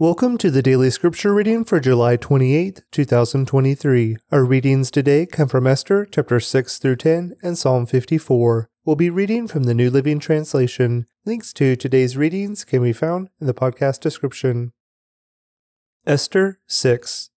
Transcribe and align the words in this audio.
Welcome 0.00 0.38
to 0.38 0.50
the 0.50 0.62
daily 0.62 0.88
scripture 0.88 1.34
reading 1.34 1.62
for 1.62 1.78
July 1.78 2.16
28, 2.16 2.84
2023. 2.90 4.16
Our 4.32 4.46
readings 4.46 4.90
today 4.90 5.26
come 5.26 5.46
from 5.46 5.66
Esther 5.66 6.06
chapter 6.10 6.40
6 6.40 6.78
through 6.78 6.96
10 6.96 7.34
and 7.42 7.58
Psalm 7.58 7.84
54. 7.84 8.70
We'll 8.86 8.96
be 8.96 9.10
reading 9.10 9.46
from 9.46 9.64
the 9.64 9.74
New 9.74 9.90
Living 9.90 10.18
Translation. 10.18 11.04
Links 11.26 11.52
to 11.52 11.76
today's 11.76 12.16
readings 12.16 12.64
can 12.64 12.82
be 12.82 12.94
found 12.94 13.28
in 13.42 13.46
the 13.46 13.52
podcast 13.52 14.00
description. 14.00 14.72
Esther 16.06 16.60
6. 16.66 17.28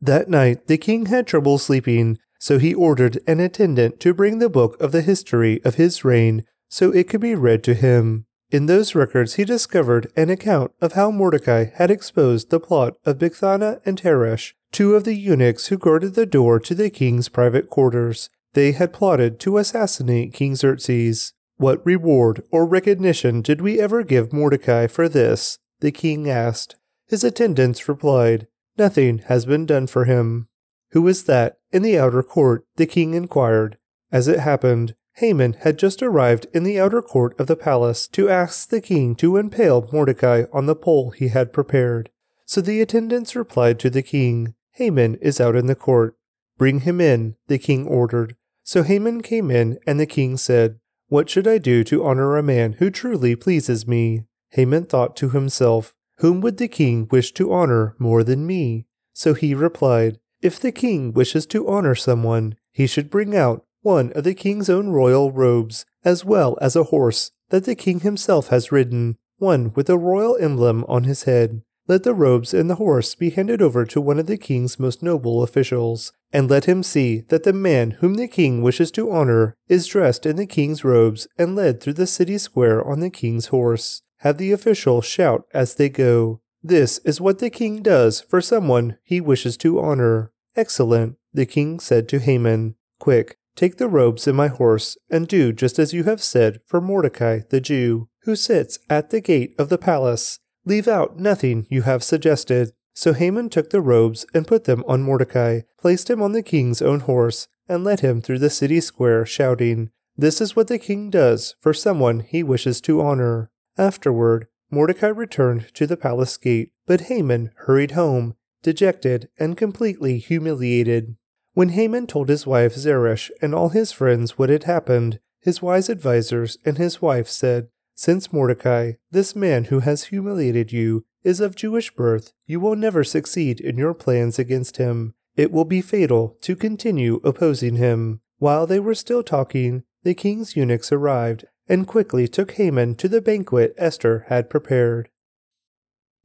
That 0.00 0.30
night 0.30 0.68
the 0.68 0.78
king 0.78 1.04
had 1.06 1.26
trouble 1.26 1.58
sleeping, 1.58 2.16
so 2.38 2.58
he 2.58 2.72
ordered 2.72 3.18
an 3.26 3.40
attendant 3.40 4.00
to 4.00 4.14
bring 4.14 4.38
the 4.38 4.48
book 4.48 4.80
of 4.80 4.90
the 4.90 5.02
history 5.02 5.62
of 5.66 5.74
his 5.74 6.02
reign 6.02 6.46
so 6.70 6.90
it 6.92 7.10
could 7.10 7.20
be 7.20 7.34
read 7.34 7.62
to 7.64 7.74
him. 7.74 8.24
In 8.50 8.66
those 8.66 8.94
records, 8.94 9.34
he 9.34 9.44
discovered 9.44 10.10
an 10.16 10.30
account 10.30 10.72
of 10.80 10.92
how 10.92 11.10
Mordecai 11.10 11.64
had 11.74 11.90
exposed 11.90 12.50
the 12.50 12.60
plot 12.60 12.94
of 13.04 13.18
Bigthana 13.18 13.80
and 13.84 14.00
Teresh, 14.00 14.52
two 14.70 14.94
of 14.94 15.04
the 15.04 15.14
eunuchs 15.14 15.66
who 15.66 15.78
guarded 15.78 16.14
the 16.14 16.26
door 16.26 16.60
to 16.60 16.74
the 16.74 16.90
king's 16.90 17.28
private 17.28 17.68
quarters. 17.68 18.30
They 18.52 18.72
had 18.72 18.92
plotted 18.92 19.40
to 19.40 19.58
assassinate 19.58 20.32
King 20.32 20.54
Xerxes. 20.54 21.32
What 21.56 21.84
reward 21.84 22.42
or 22.50 22.66
recognition 22.66 23.42
did 23.42 23.60
we 23.60 23.80
ever 23.80 24.02
give 24.02 24.32
Mordecai 24.32 24.86
for 24.86 25.08
this? 25.08 25.58
The 25.80 25.90
king 25.90 26.28
asked. 26.30 26.76
His 27.08 27.24
attendants 27.24 27.88
replied, 27.88 28.46
Nothing 28.78 29.18
has 29.26 29.44
been 29.44 29.66
done 29.66 29.86
for 29.86 30.04
him. 30.04 30.48
Who 30.90 31.06
is 31.08 31.24
that 31.24 31.58
in 31.72 31.82
the 31.82 31.98
outer 31.98 32.22
court? 32.22 32.64
The 32.76 32.86
king 32.86 33.14
inquired. 33.14 33.78
As 34.12 34.28
it 34.28 34.38
happened, 34.38 34.94
Haman 35.16 35.54
had 35.60 35.78
just 35.78 36.02
arrived 36.02 36.46
in 36.52 36.62
the 36.62 36.78
outer 36.78 37.00
court 37.00 37.38
of 37.40 37.46
the 37.46 37.56
palace 37.56 38.06
to 38.08 38.28
ask 38.28 38.68
the 38.68 38.82
king 38.82 39.14
to 39.16 39.38
impale 39.38 39.88
Mordecai 39.90 40.44
on 40.52 40.66
the 40.66 40.76
pole 40.76 41.10
he 41.10 41.28
had 41.28 41.54
prepared. 41.54 42.10
So 42.44 42.60
the 42.60 42.82
attendants 42.82 43.34
replied 43.34 43.78
to 43.80 43.90
the 43.90 44.02
king, 44.02 44.54
Haman 44.72 45.14
is 45.16 45.40
out 45.40 45.56
in 45.56 45.66
the 45.66 45.74
court. 45.74 46.16
Bring 46.58 46.80
him 46.80 47.00
in, 47.00 47.36
the 47.46 47.58
king 47.58 47.86
ordered. 47.86 48.36
So 48.62 48.82
Haman 48.82 49.22
came 49.22 49.50
in, 49.50 49.78
and 49.86 49.98
the 49.98 50.06
king 50.06 50.36
said, 50.36 50.80
What 51.08 51.30
should 51.30 51.48
I 51.48 51.58
do 51.58 51.82
to 51.84 52.04
honor 52.04 52.36
a 52.36 52.42
man 52.42 52.74
who 52.74 52.90
truly 52.90 53.34
pleases 53.36 53.86
me? 53.86 54.24
Haman 54.50 54.84
thought 54.84 55.16
to 55.16 55.30
himself, 55.30 55.94
Whom 56.18 56.42
would 56.42 56.58
the 56.58 56.68
king 56.68 57.08
wish 57.10 57.32
to 57.32 57.52
honor 57.52 57.96
more 57.98 58.22
than 58.22 58.46
me? 58.46 58.86
So 59.14 59.32
he 59.32 59.54
replied, 59.54 60.18
If 60.42 60.60
the 60.60 60.72
king 60.72 61.14
wishes 61.14 61.46
to 61.46 61.66
honor 61.68 61.94
someone, 61.94 62.56
he 62.70 62.86
should 62.86 63.08
bring 63.08 63.34
out 63.34 63.65
one 63.86 64.10
of 64.14 64.24
the 64.24 64.34
king's 64.34 64.68
own 64.68 64.88
royal 64.88 65.30
robes, 65.30 65.86
as 66.04 66.24
well 66.24 66.58
as 66.60 66.74
a 66.74 66.90
horse 66.90 67.30
that 67.50 67.66
the 67.66 67.74
king 67.76 68.00
himself 68.00 68.48
has 68.48 68.72
ridden, 68.72 69.16
one 69.38 69.72
with 69.76 69.88
a 69.88 69.96
royal 69.96 70.36
emblem 70.38 70.84
on 70.88 71.04
his 71.04 71.22
head. 71.22 71.62
Let 71.86 72.02
the 72.02 72.12
robes 72.12 72.52
and 72.52 72.68
the 72.68 72.82
horse 72.82 73.14
be 73.14 73.30
handed 73.30 73.62
over 73.62 73.84
to 73.84 74.00
one 74.00 74.18
of 74.18 74.26
the 74.26 74.36
king's 74.36 74.80
most 74.80 75.04
noble 75.04 75.40
officials, 75.44 76.12
and 76.32 76.50
let 76.50 76.64
him 76.64 76.82
see 76.82 77.20
that 77.28 77.44
the 77.44 77.52
man 77.52 77.92
whom 78.00 78.14
the 78.14 78.26
king 78.26 78.60
wishes 78.60 78.90
to 78.90 79.12
honor 79.12 79.54
is 79.68 79.86
dressed 79.86 80.26
in 80.26 80.34
the 80.34 80.46
king's 80.46 80.82
robes 80.82 81.28
and 81.38 81.54
led 81.54 81.80
through 81.80 81.92
the 81.92 82.08
city 82.08 82.38
square 82.38 82.84
on 82.84 82.98
the 82.98 83.08
king's 83.08 83.46
horse. 83.46 84.02
Have 84.18 84.38
the 84.38 84.50
official 84.50 85.00
shout 85.00 85.44
as 85.54 85.76
they 85.76 85.88
go. 85.88 86.40
This 86.60 86.98
is 87.04 87.20
what 87.20 87.38
the 87.38 87.50
king 87.50 87.82
does 87.82 88.20
for 88.20 88.40
someone 88.40 88.98
he 89.04 89.20
wishes 89.20 89.56
to 89.58 89.78
honor. 89.78 90.32
Excellent, 90.56 91.18
the 91.32 91.46
king 91.46 91.78
said 91.78 92.08
to 92.08 92.18
Haman. 92.18 92.74
Quick, 92.98 93.38
Take 93.56 93.78
the 93.78 93.88
robes 93.88 94.28
and 94.28 94.36
my 94.36 94.48
horse, 94.48 94.98
and 95.10 95.26
do 95.26 95.50
just 95.52 95.78
as 95.78 95.94
you 95.94 96.04
have 96.04 96.22
said 96.22 96.60
for 96.66 96.80
Mordecai 96.80 97.40
the 97.48 97.60
Jew, 97.60 98.08
who 98.24 98.36
sits 98.36 98.78
at 98.90 99.08
the 99.08 99.20
gate 99.20 99.54
of 99.58 99.70
the 99.70 99.78
palace. 99.78 100.38
Leave 100.66 100.86
out 100.86 101.18
nothing 101.18 101.66
you 101.70 101.82
have 101.82 102.04
suggested. 102.04 102.72
So 102.92 103.14
Haman 103.14 103.48
took 103.48 103.70
the 103.70 103.80
robes 103.80 104.26
and 104.34 104.46
put 104.46 104.64
them 104.64 104.84
on 104.86 105.02
Mordecai, 105.02 105.60
placed 105.78 106.10
him 106.10 106.22
on 106.22 106.32
the 106.32 106.42
king's 106.42 106.82
own 106.82 107.00
horse, 107.00 107.48
and 107.68 107.82
led 107.82 108.00
him 108.00 108.20
through 108.20 108.40
the 108.40 108.50
city 108.50 108.80
square, 108.80 109.24
shouting, 109.24 109.90
This 110.16 110.40
is 110.40 110.54
what 110.54 110.68
the 110.68 110.78
king 110.78 111.10
does 111.10 111.54
for 111.60 111.72
someone 111.72 112.20
he 112.20 112.42
wishes 112.42 112.80
to 112.82 113.00
honor. 113.00 113.50
Afterward, 113.78 114.48
Mordecai 114.70 115.08
returned 115.08 115.72
to 115.74 115.86
the 115.86 115.96
palace 115.96 116.36
gate, 116.36 116.72
but 116.86 117.02
Haman 117.02 117.52
hurried 117.66 117.92
home, 117.92 118.34
dejected 118.62 119.28
and 119.38 119.56
completely 119.56 120.18
humiliated. 120.18 121.16
When 121.56 121.70
Haman 121.70 122.06
told 122.06 122.28
his 122.28 122.46
wife 122.46 122.74
Zeresh 122.74 123.30
and 123.40 123.54
all 123.54 123.70
his 123.70 123.90
friends 123.90 124.36
what 124.36 124.50
had 124.50 124.64
happened, 124.64 125.20
his 125.40 125.62
wise 125.62 125.88
advisers 125.88 126.58
and 126.66 126.76
his 126.76 127.00
wife 127.00 127.28
said, 127.28 127.68
Since 127.94 128.30
Mordecai, 128.30 128.92
this 129.10 129.34
man 129.34 129.64
who 129.64 129.80
has 129.80 130.04
humiliated 130.04 130.70
you, 130.70 131.06
is 131.24 131.40
of 131.40 131.56
Jewish 131.56 131.90
birth, 131.94 132.34
you 132.46 132.60
will 132.60 132.76
never 132.76 133.02
succeed 133.02 133.58
in 133.58 133.78
your 133.78 133.94
plans 133.94 134.38
against 134.38 134.76
him. 134.76 135.14
It 135.34 135.50
will 135.50 135.64
be 135.64 135.80
fatal 135.80 136.36
to 136.42 136.56
continue 136.56 137.22
opposing 137.24 137.76
him. 137.76 138.20
While 138.36 138.66
they 138.66 138.78
were 138.78 138.94
still 138.94 139.22
talking, 139.22 139.82
the 140.02 140.12
king's 140.12 140.56
eunuchs 140.56 140.92
arrived 140.92 141.46
and 141.66 141.86
quickly 141.86 142.28
took 142.28 142.50
Haman 142.50 142.96
to 142.96 143.08
the 143.08 143.22
banquet 143.22 143.72
Esther 143.78 144.26
had 144.28 144.50
prepared. 144.50 145.08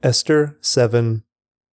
Esther 0.04 0.58
7 0.60 1.24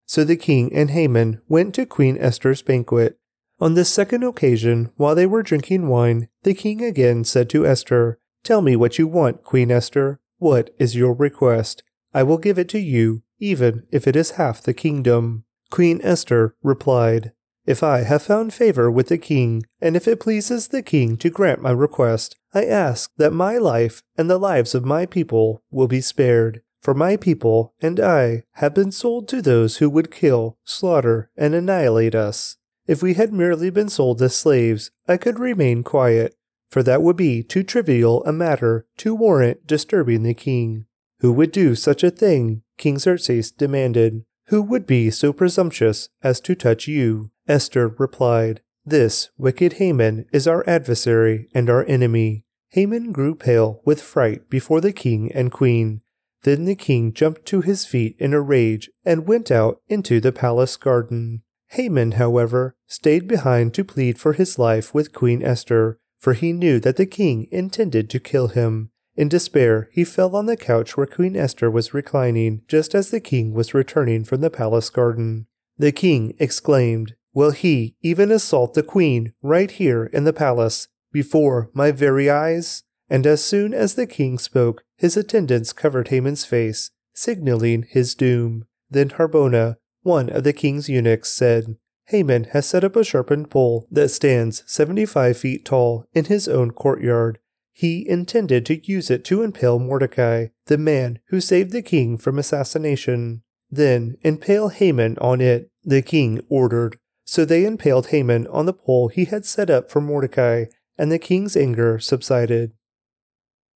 So 0.07 0.25
the 0.25 0.35
king 0.35 0.75
and 0.75 0.91
Haman 0.91 1.41
went 1.47 1.73
to 1.77 1.87
Queen 1.87 2.19
Esther's 2.19 2.61
banquet. 2.61 3.17
On 3.65 3.73
this 3.73 3.89
second 3.89 4.23
occasion, 4.23 4.91
while 4.99 5.15
they 5.15 5.25
were 5.25 5.43
drinking 5.43 5.89
wine, 5.89 6.29
the 6.43 6.53
king 6.53 6.85
again 6.85 7.25
said 7.25 7.49
to 7.49 7.67
Esther, 7.67 8.19
Tell 8.43 8.61
me 8.61 8.77
what 8.77 8.99
you 8.99 9.07
want, 9.07 9.43
Queen 9.43 9.71
Esther. 9.71 10.21
What 10.37 10.69
is 10.79 10.95
your 10.95 11.15
request? 11.15 11.83
I 12.13 12.25
will 12.25 12.37
give 12.37 12.59
it 12.59 12.69
to 12.69 12.79
you, 12.79 13.23
even 13.39 13.87
if 13.91 14.07
it 14.07 14.17
is 14.17 14.33
half 14.33 14.61
the 14.61 14.75
kingdom. 14.75 15.45
Queen 15.71 15.99
Esther 16.05 16.55
replied, 16.63 17.33
If 17.65 17.83
I 17.83 18.01
have 18.03 18.21
found 18.21 18.53
favor 18.53 18.91
with 18.91 19.09
the 19.09 19.17
king, 19.17 19.63
and 19.81 19.97
if 19.97 20.07
it 20.07 20.21
pleases 20.21 20.69
the 20.69 20.83
king 20.83 21.17
to 21.17 21.31
grant 21.31 21.63
my 21.63 21.71
request, 21.71 22.37
I 22.53 22.67
ask 22.67 23.13
that 23.17 23.33
my 23.33 23.57
life 23.57 24.03
and 24.19 24.29
the 24.29 24.37
lives 24.37 24.75
of 24.75 24.85
my 24.85 25.07
people 25.07 25.63
will 25.71 25.89
be 25.89 26.03
spared. 26.03 26.61
For 26.83 26.93
my 26.93 27.17
people 27.17 27.73
and 27.81 27.99
I 27.99 28.43
have 28.57 28.75
been 28.75 28.93
sold 28.93 29.27
to 29.29 29.41
those 29.41 29.79
who 29.79 29.89
would 29.89 30.11
kill, 30.11 30.59
slaughter, 30.65 31.31
and 31.35 31.55
annihilate 31.55 32.15
us. 32.15 32.59
If 32.87 33.03
we 33.03 33.15
had 33.15 33.33
merely 33.33 33.71
been 33.71 33.89
sold 33.89 34.21
as 34.21 34.37
slaves, 34.37 34.91
I 35.09 35.17
could 35.17 35.39
remain 35.39 35.83
quiet, 35.83 36.37
for 36.69 36.83
that 36.83 37.03
would 37.03 37.17
be 37.17 37.43
too 37.43 37.63
trivial 37.63 38.23
a 38.25 38.33
matter 38.33 38.87
to 38.99 39.15
warrant 39.15 39.67
disturbing 39.67 40.23
the 40.23 40.35
king. 40.35 40.87
Who 41.21 41.33
would 41.33 41.53
do 41.53 41.75
such 41.75 42.05
a 42.05 42.11
thing? 42.11 42.63
King 42.77 42.99
Xerxes 42.99 43.51
demanded. 43.51 44.25
Who 44.49 44.61
would 44.61 44.87
be 44.87 45.11
so 45.11 45.33
presumptuous 45.33 46.11
as 46.23 46.41
to 46.41 46.55
touch 46.55 46.87
you? 46.87 47.31
Esther 47.49 47.89
replied, 47.89 48.61
This 48.85 49.31
wicked 49.39 49.75
Haman 49.75 50.27
is 50.33 50.47
our 50.47 50.69
adversary 50.69 51.49
and 51.55 51.71
our 51.71 51.85
enemy. 51.87 52.45
Haman 52.71 53.13
grew 53.13 53.35
pale 53.35 53.81
with 53.87 54.03
fright 54.03 54.51
before 54.51 54.83
the 54.83 54.93
king 54.93 55.33
and 55.33 55.51
queen. 55.51 56.03
Then 56.43 56.67
the 56.67 56.75
king 56.75 57.15
jumped 57.15 57.47
to 57.47 57.63
his 57.63 57.87
feet 57.87 58.17
in 58.19 58.35
a 58.35 58.41
rage 58.41 58.91
and 59.05 59.27
went 59.27 59.51
out 59.51 59.81
into 59.89 60.21
the 60.21 60.33
palace 60.33 60.77
garden. 60.77 61.43
Haman, 61.75 62.13
however, 62.13 62.77
stayed 62.87 63.27
behind 63.27 63.75
to 63.75 63.85
plead 63.85 64.19
for 64.19 64.33
his 64.33 64.59
life 64.59 64.95
with 64.95 65.13
Queen 65.13 65.43
Esther, 65.43 65.99
for 66.19 66.33
he 66.33 66.53
knew 66.53 66.79
that 66.81 66.97
the 66.97 67.07
king 67.07 67.49
intended 67.51 68.09
to 68.11 68.21
kill 68.21 68.49
him. 68.49 68.91
In 69.17 69.29
despair, 69.29 69.89
he 69.93 70.05
fell 70.05 70.35
on 70.37 70.47
the 70.47 70.57
couch 70.57 70.97
where 70.97 71.07
Queen 71.07 71.37
Esther 71.37 71.71
was 71.71 71.93
reclining, 71.93 72.63
just 72.69 72.95
as 72.95 73.11
the 73.11 73.21
king 73.21 73.55
was 73.55 73.75
returning 73.75 74.25
from 74.25 74.41
the 74.41 74.51
palace 74.51 74.89
garden. 74.89 75.47
The 75.77 75.93
king 75.93 76.35
exclaimed, 76.39 77.15
Will 77.33 77.51
he 77.51 77.97
even 78.01 78.31
assault 78.31 78.75
the 78.75 78.83
queen 78.85 79.33
right 79.43 79.71
here 79.71 80.07
in 80.07 80.23
the 80.23 80.33
palace, 80.33 80.87
before 81.13 81.71
my 81.75 81.91
very 81.91 82.31
eyes? 82.31 82.85
And 83.09 83.27
as 83.27 83.45
soon 83.45 83.75
as 83.75 83.95
the 83.95 84.07
king 84.07 84.39
spoke, 84.39 84.85
his 84.97 85.17
attendants 85.17 85.73
covered 85.73 86.09
Haman's 86.09 86.45
face, 86.45 86.93
signaling 87.13 87.87
his 87.89 88.15
doom. 88.15 88.67
Then 88.89 89.11
Harbona, 89.11 89.77
one 90.05 90.31
of 90.31 90.45
the 90.45 90.53
king's 90.53 90.89
eunuchs 90.89 91.31
said, 91.31 91.77
Haman 92.09 92.45
has 92.53 92.67
set 92.67 92.85
up 92.85 92.95
a 92.95 93.03
sharpened 93.03 93.51
pole 93.51 93.89
that 93.91 94.11
stands 94.11 94.63
75 94.67 95.37
feet 95.37 95.65
tall 95.65 96.07
in 96.13 96.27
his 96.27 96.47
own 96.47 96.71
courtyard. 96.71 97.39
He 97.73 98.09
intended 98.09 98.67
to 98.67 98.87
use 98.87 99.11
it 99.11 99.25
to 99.25 99.43
impale 99.43 99.79
Mordecai, 99.79 100.49
the 100.67 100.79
man 100.79 101.19
who 101.29 101.41
saved 101.41 101.73
the 101.73 101.83
king 101.83 102.19
from 102.19 102.39
assassination. 102.39 103.43
Then 103.71 104.17
impale 104.21 104.69
Haman 104.69 105.19
on 105.19 105.41
it, 105.41 105.71
the 105.83 106.03
king 106.03 106.41
ordered. 106.49 106.99
So 107.25 107.45
they 107.45 107.65
impaled 107.65 108.09
Haman 108.09 108.47
on 108.49 108.67
the 108.67 108.75
pole 108.75 109.09
he 109.09 109.25
had 109.25 109.47
set 109.47 109.71
up 109.71 109.91
for 109.91 110.01
Mordecai, 110.01 110.67
and 110.99 111.11
the 111.11 111.19
king's 111.19 111.57
anger 111.57 111.99
subsided. 111.99 112.73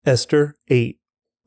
Esther 0.04 0.54
8 0.68 0.97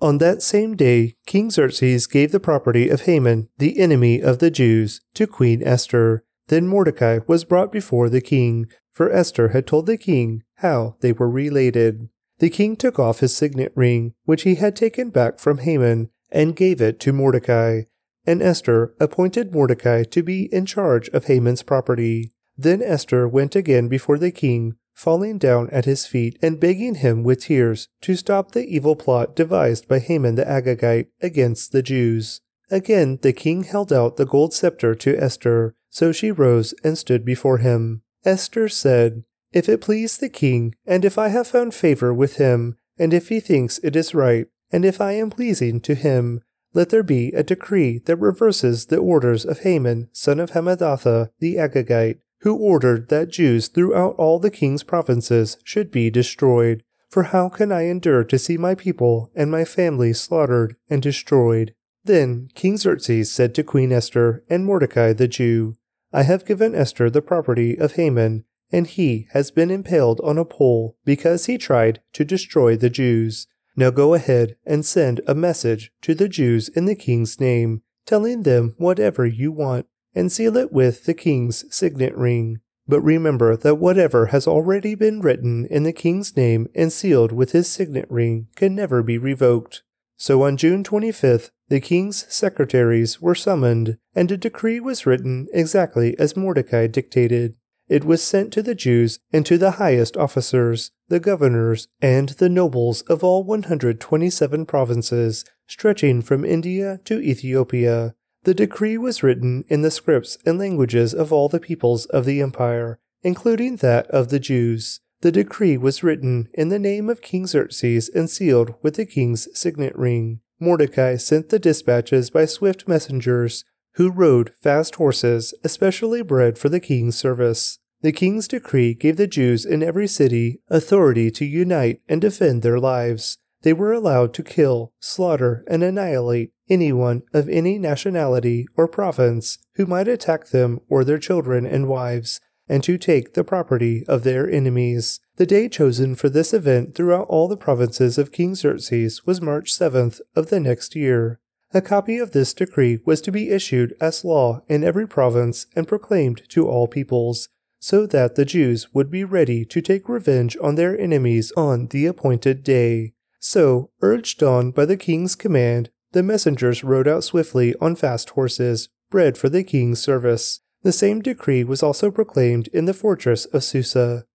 on 0.02 0.18
that 0.18 0.42
same 0.42 0.76
day, 0.76 1.16
King 1.26 1.52
Xerxes 1.52 2.08
gave 2.08 2.32
the 2.32 2.40
property 2.40 2.90
of 2.90 3.02
Haman, 3.02 3.50
the 3.58 3.80
enemy 3.80 4.22
of 4.22 4.40
the 4.40 4.52
Jews, 4.52 5.02
to 5.14 5.28
Queen 5.28 5.62
Esther. 5.64 6.24
Then 6.48 6.68
Mordecai 6.68 7.20
was 7.28 7.44
brought 7.44 7.72
before 7.72 8.10
the 8.10 8.22
king, 8.22 8.66
for 8.92 9.12
Esther 9.12 9.50
had 9.50 9.68
told 9.68 9.86
the 9.86 9.98
king 9.98 10.44
how 10.56 10.96
they 11.02 11.14
were 11.14 11.30
related. 11.30 12.10
The 12.40 12.50
king 12.50 12.76
took 12.76 13.00
off 13.00 13.20
his 13.20 13.36
signet 13.36 13.72
ring, 13.76 14.14
which 14.26 14.42
he 14.44 14.56
had 14.56 14.76
taken 14.76 15.12
back 15.12 15.40
from 15.40 15.60
Haman, 15.60 16.10
and 16.32 16.56
gave 16.56 16.82
it 16.82 17.00
to 17.02 17.14
Mordecai. 17.14 17.84
and 18.26 18.42
Esther 18.42 18.94
appointed 19.00 19.54
Mordecai 19.54 20.04
to 20.04 20.24
be 20.24 20.46
in 20.54 20.66
charge 20.66 21.10
of 21.10 21.26
Haman's 21.26 21.64
property. 21.64 22.32
Then 22.58 22.82
Esther 22.82 23.28
went 23.28 23.56
again 23.56 23.88
before 23.88 24.18
the 24.18 24.32
king, 24.32 24.76
falling 25.02 25.40
down 25.40 25.68
at 25.72 25.86
his 25.86 26.06
feet 26.06 26.38
and 26.44 26.60
begging 26.60 26.94
him 26.94 27.24
with 27.24 27.46
tears 27.46 27.88
to 28.02 28.16
stop 28.16 28.52
the 28.52 28.68
evil 28.68 28.96
plot 28.96 29.36
devised 29.36 29.88
by 29.88 29.98
Haman 29.98 30.36
the 30.36 30.46
Agagite 30.46 31.08
against 31.24 31.72
the 31.72 31.82
Jews. 31.82 32.40
Again 32.70 33.18
the 33.24 33.34
king 33.34 33.64
held 33.64 33.92
out 33.92 34.18
the 34.18 34.28
gold 34.28 34.54
scepter 34.54 34.94
to 34.94 35.18
Esther, 35.18 35.74
so 35.90 36.12
she 36.12 36.30
rose 36.30 36.76
and 36.84 37.00
stood 37.00 37.26
before 37.26 37.58
him. 37.58 38.04
Esther 38.26 38.70
said, 38.70 39.24
If 39.52 39.68
it 39.68 39.82
please 39.82 40.20
the 40.20 40.30
king, 40.30 40.76
and 40.86 41.04
if 41.04 41.18
I 41.18 41.30
have 41.30 41.48
found 41.48 41.74
favor 41.74 42.14
with 42.14 42.36
him, 42.36 42.78
and 43.00 43.12
if 43.12 43.30
he 43.30 43.40
thinks 43.40 43.80
it 43.80 43.96
is 43.96 44.14
right, 44.14 44.46
and 44.72 44.86
if 44.86 45.02
I 45.02 45.14
am 45.14 45.32
pleasing 45.32 45.82
to 45.82 45.96
him, 45.96 46.44
let 46.76 46.90
there 46.90 47.02
be 47.02 47.30
a 47.30 47.42
decree 47.42 47.98
that 48.06 48.18
reverses 48.18 48.86
the 48.86 48.98
orders 48.98 49.46
of 49.46 49.62
Haman, 49.62 50.10
son 50.14 50.40
of 50.40 50.52
Hammedatha 50.52 51.32
the 51.40 51.56
Agagite, 51.56 52.20
who 52.42 52.56
ordered 52.56 53.10
that 53.10 53.30
Jews 53.30 53.68
throughout 53.68 54.16
all 54.16 54.40
the 54.40 54.52
king's 54.52 54.84
provinces 54.84 55.58
should 55.64 55.92
be 55.92 56.10
destroyed. 56.10 56.84
For 57.10 57.24
how 57.24 57.50
can 57.50 57.72
I 57.72 57.84
endure 57.84 58.24
to 58.24 58.40
see 58.40 58.58
my 58.58 58.74
people 58.74 59.32
and 59.36 59.52
my 59.52 59.66
family 59.66 60.14
slaughtered 60.14 60.76
and 60.90 61.02
destroyed? 61.02 61.74
Then 62.04 62.50
King 62.56 62.78
Xerxes 62.78 63.32
said 63.32 63.54
to 63.56 63.64
Queen 63.64 63.92
Esther 63.92 64.44
and 64.50 64.66
Mordecai 64.66 65.14
the 65.14 65.28
Jew, 65.28 65.76
I 66.14 66.24
have 66.24 66.46
given 66.46 66.74
Esther 66.74 67.10
the 67.10 67.22
property 67.22 67.78
of 67.78 67.94
Haman, 67.94 68.46
and 68.72 68.88
he 68.88 69.28
has 69.32 69.52
been 69.52 69.70
impaled 69.70 70.20
on 70.24 70.38
a 70.38 70.46
pole 70.46 70.98
because 71.06 71.46
he 71.46 71.58
tried 71.58 72.02
to 72.14 72.26
destroy 72.26 72.76
the 72.76 72.90
Jews. 72.90 73.48
Now 73.76 73.92
go 73.92 74.14
ahead 74.14 74.56
and 74.66 74.86
send 74.86 75.22
a 75.28 75.36
message 75.36 75.92
to 76.02 76.16
the 76.16 76.28
Jews 76.28 76.70
in 76.70 76.86
the 76.86 76.96
king's 76.96 77.40
name, 77.40 77.84
telling 78.06 78.44
them 78.44 78.76
whatever 78.78 79.26
you 79.26 79.52
want, 79.52 79.86
and 80.14 80.32
seal 80.32 80.58
it 80.58 80.72
with 80.72 81.06
the 81.06 81.14
king's 81.14 81.64
signet 81.74 82.16
ring. 82.16 82.60
But 82.88 83.02
remember 83.02 83.56
that 83.56 83.76
whatever 83.76 84.28
has 84.28 84.48
already 84.48 84.96
been 84.96 85.22
written 85.22 85.66
in 85.68 85.84
the 85.84 85.94
king's 85.94 86.36
name 86.36 86.68
and 86.76 86.92
sealed 86.92 87.32
with 87.32 87.52
his 87.52 87.70
signet 87.70 88.10
ring 88.10 88.48
can 88.56 88.76
never 88.76 89.02
be 89.04 89.18
revoked. 89.18 89.84
So 90.18 90.44
on 90.44 90.58
June 90.58 90.84
25th, 90.84 91.52
the 91.70 91.80
king's 91.80 92.32
secretaries 92.32 93.22
were 93.22 93.34
summoned, 93.34 93.98
and 94.14 94.30
a 94.32 94.38
decree 94.38 94.80
was 94.80 95.06
written 95.06 95.48
exactly 95.54 96.20
as 96.20 96.36
Mordecai 96.36 96.88
dictated. 96.88 97.56
It 97.88 98.06
was 98.06 98.22
sent 98.22 98.54
to 98.54 98.62
the 98.62 98.76
Jews 98.76 99.20
and 99.34 99.46
to 99.46 99.58
the 99.58 99.72
highest 99.72 100.16
officers, 100.16 100.92
the 101.08 101.20
governors, 101.20 101.88
and 102.02 102.30
the 102.30 102.50
nobles 102.50 103.02
of 103.02 103.24
all 103.24 103.44
127 103.44 104.66
provinces, 104.66 105.44
stretching 105.68 106.22
from 106.22 106.46
India 106.46 107.00
to 107.06 107.20
Ethiopia. 107.20 108.16
The 108.44 108.56
decree 108.56 108.98
was 108.98 109.22
written 109.22 109.66
in 109.68 109.84
the 109.84 109.92
scripts 109.92 110.38
and 110.46 110.58
languages 110.58 111.14
of 111.14 111.32
all 111.32 111.48
the 111.48 111.60
peoples 111.60 112.06
of 112.08 112.26
the 112.26 112.42
empire, 112.42 113.00
including 113.22 113.76
that 113.78 114.08
of 114.08 114.30
the 114.30 114.40
Jews. 114.40 115.00
The 115.22 115.32
decree 115.32 115.78
was 115.78 116.02
written 116.02 116.50
in 116.56 116.70
the 116.70 116.80
name 116.80 117.08
of 117.08 117.22
King 117.22 117.46
Xerxes 117.46 118.10
and 118.10 118.28
sealed 118.28 118.74
with 118.82 118.96
the 118.96 119.06
king's 119.06 119.48
signet 119.58 119.96
ring. 119.96 120.40
Mordecai 120.60 121.18
sent 121.18 121.50
the 121.50 121.60
dispatches 121.60 122.32
by 122.32 122.46
swift 122.46 122.88
messengers, 122.88 123.64
who 123.96 124.10
rode 124.10 124.54
fast 124.62 124.96
horses, 124.96 125.54
especially 125.64 126.24
bred 126.24 126.58
for 126.58 126.70
the 126.70 126.80
king's 126.80 127.16
service. 127.16 127.78
The 128.02 128.12
king's 128.12 128.48
decree 128.48 128.96
gave 128.96 129.18
the 129.18 129.28
Jews 129.28 129.66
in 129.66 129.84
every 129.84 130.08
city 130.08 130.62
authority 130.70 131.30
to 131.32 131.46
unite 131.46 132.02
and 132.10 132.20
defend 132.20 132.64
their 132.64 132.80
lives. 132.80 133.38
They 133.62 133.74
were 133.74 133.94
allowed 133.94 134.34
to 134.36 134.44
kill, 134.44 134.94
slaughter, 135.00 135.64
and 135.68 135.84
annihilate 135.84 136.52
anyone 136.72 137.22
of 137.34 137.48
any 137.50 137.78
nationality 137.78 138.66
or 138.76 138.88
province 138.88 139.60
who 139.76 139.86
might 139.86 140.08
attack 140.08 140.48
them 140.48 140.80
or 140.90 141.04
their 141.04 141.20
children 141.20 141.66
and 141.66 141.88
wives, 141.88 142.40
and 142.68 142.84
to 142.84 142.98
take 142.98 143.34
the 143.34 143.44
property 143.44 144.06
of 144.08 144.24
their 144.24 144.50
enemies. 144.50 145.20
The 145.36 145.46
day 145.46 145.68
chosen 145.68 146.16
for 146.16 146.30
this 146.30 146.54
event 146.54 146.96
throughout 146.96 147.28
all 147.28 147.48
the 147.50 147.58
provinces 147.58 148.18
of 148.18 148.32
King 148.32 148.56
Xerxes 148.56 149.26
was 149.26 149.42
March 149.42 149.74
7th 149.74 150.22
of 150.36 150.50
the 150.50 150.60
next 150.60 150.96
year. 150.96 151.40
A 151.74 151.82
copy 151.82 152.18
of 152.18 152.32
this 152.32 152.54
decree 152.54 153.00
was 153.06 153.22
to 153.22 153.32
be 153.32 153.50
issued 153.50 153.94
as 154.00 154.24
law 154.26 154.62
in 154.68 154.84
every 154.84 155.08
province 155.08 155.68
and 155.76 155.88
proclaimed 155.88 156.44
to 156.50 156.68
all 156.68 156.88
peoples, 156.88 157.50
so 157.80 158.06
that 158.06 158.36
the 158.36 158.46
Jews 158.46 158.94
would 158.94 159.10
be 159.10 159.24
ready 159.24 159.66
to 159.66 159.82
take 159.82 160.08
revenge 160.08 160.56
on 160.62 160.76
their 160.76 160.98
enemies 160.98 161.52
on 161.58 161.88
the 161.88 162.06
appointed 162.06 162.64
day. 162.64 163.14
So, 163.40 163.90
urged 164.02 164.44
on 164.44 164.72
by 164.72 164.86
the 164.86 164.98
king's 164.98 165.36
command, 165.36 165.90
the 166.12 166.24
messengers 166.24 166.84
rode 166.84 167.08
out 167.08 167.24
swiftly 167.24 167.76
on 167.82 167.96
fast 167.96 168.32
horses, 168.32 168.90
bred 169.10 169.38
for 169.38 169.50
the 169.50 169.64
king's 169.64 170.02
service. 170.02 170.62
The 170.84 170.92
same 170.92 171.22
decree 171.22 171.64
was 171.64 171.84
also 171.84 172.12
proclaimed 172.12 172.68
in 172.70 172.86
the 172.86 172.94
fortress 172.94 173.46
of 173.46 173.64
Susa. 173.64 174.26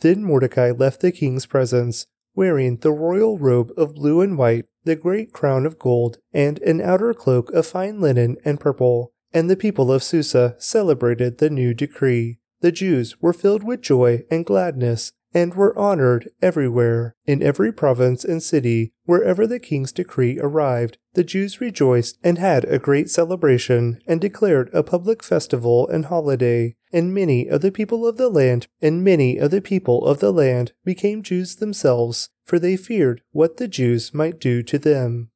Then 0.00 0.24
Mordecai 0.24 0.70
left 0.70 1.00
the 1.00 1.12
king's 1.12 1.46
presence, 1.46 2.06
wearing 2.34 2.78
the 2.78 2.92
royal 2.92 3.38
robe 3.38 3.70
of 3.76 3.94
blue 3.94 4.20
and 4.20 4.38
white, 4.38 4.66
the 4.84 4.96
great 4.96 5.32
crown 5.32 5.66
of 5.66 5.78
gold, 5.78 6.18
and 6.32 6.58
an 6.60 6.80
outer 6.80 7.12
cloak 7.12 7.52
of 7.52 7.66
fine 7.66 8.00
linen 8.00 8.36
and 8.44 8.58
purple. 8.58 9.12
And 9.32 9.50
the 9.50 9.56
people 9.56 9.92
of 9.92 10.02
Susa 10.02 10.56
celebrated 10.58 11.38
the 11.38 11.50
new 11.50 11.74
decree 11.74 12.40
the 12.60 12.72
Jews 12.72 13.20
were 13.20 13.32
filled 13.32 13.62
with 13.62 13.80
joy 13.80 14.24
and 14.30 14.44
gladness 14.44 15.12
and 15.32 15.54
were 15.54 15.78
honored 15.78 16.30
everywhere. 16.42 17.14
In 17.26 17.42
every 17.42 17.72
province 17.72 18.24
and 18.24 18.42
city, 18.42 18.92
wherever 19.04 19.46
the 19.46 19.60
king's 19.60 19.92
decree 19.92 20.38
arrived, 20.40 20.98
the 21.14 21.24
Jews 21.24 21.60
rejoiced 21.60 22.18
and 22.22 22.38
had 22.38 22.64
a 22.64 22.78
great 22.78 23.10
celebration 23.10 24.00
and 24.06 24.20
declared 24.20 24.70
a 24.72 24.82
public 24.82 25.22
festival 25.22 25.88
and 25.88 26.06
holiday. 26.06 26.76
And 26.92 27.14
many 27.14 27.46
of 27.46 27.60
the 27.60 27.70
people 27.70 28.06
of 28.06 28.16
the 28.16 28.28
land 28.28 28.66
and 28.82 29.04
many 29.04 29.38
of 29.38 29.52
the 29.52 29.60
people 29.60 30.04
of 30.04 30.18
the 30.18 30.32
land 30.32 30.72
became 30.84 31.22
Jews 31.22 31.56
themselves, 31.56 32.30
for 32.44 32.58
they 32.58 32.76
feared 32.76 33.22
what 33.30 33.58
the 33.58 33.68
Jews 33.68 34.12
might 34.12 34.40
do 34.40 34.62
to 34.64 34.78
them. 34.78 35.30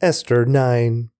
Esther 0.00 0.44
9 0.44 1.10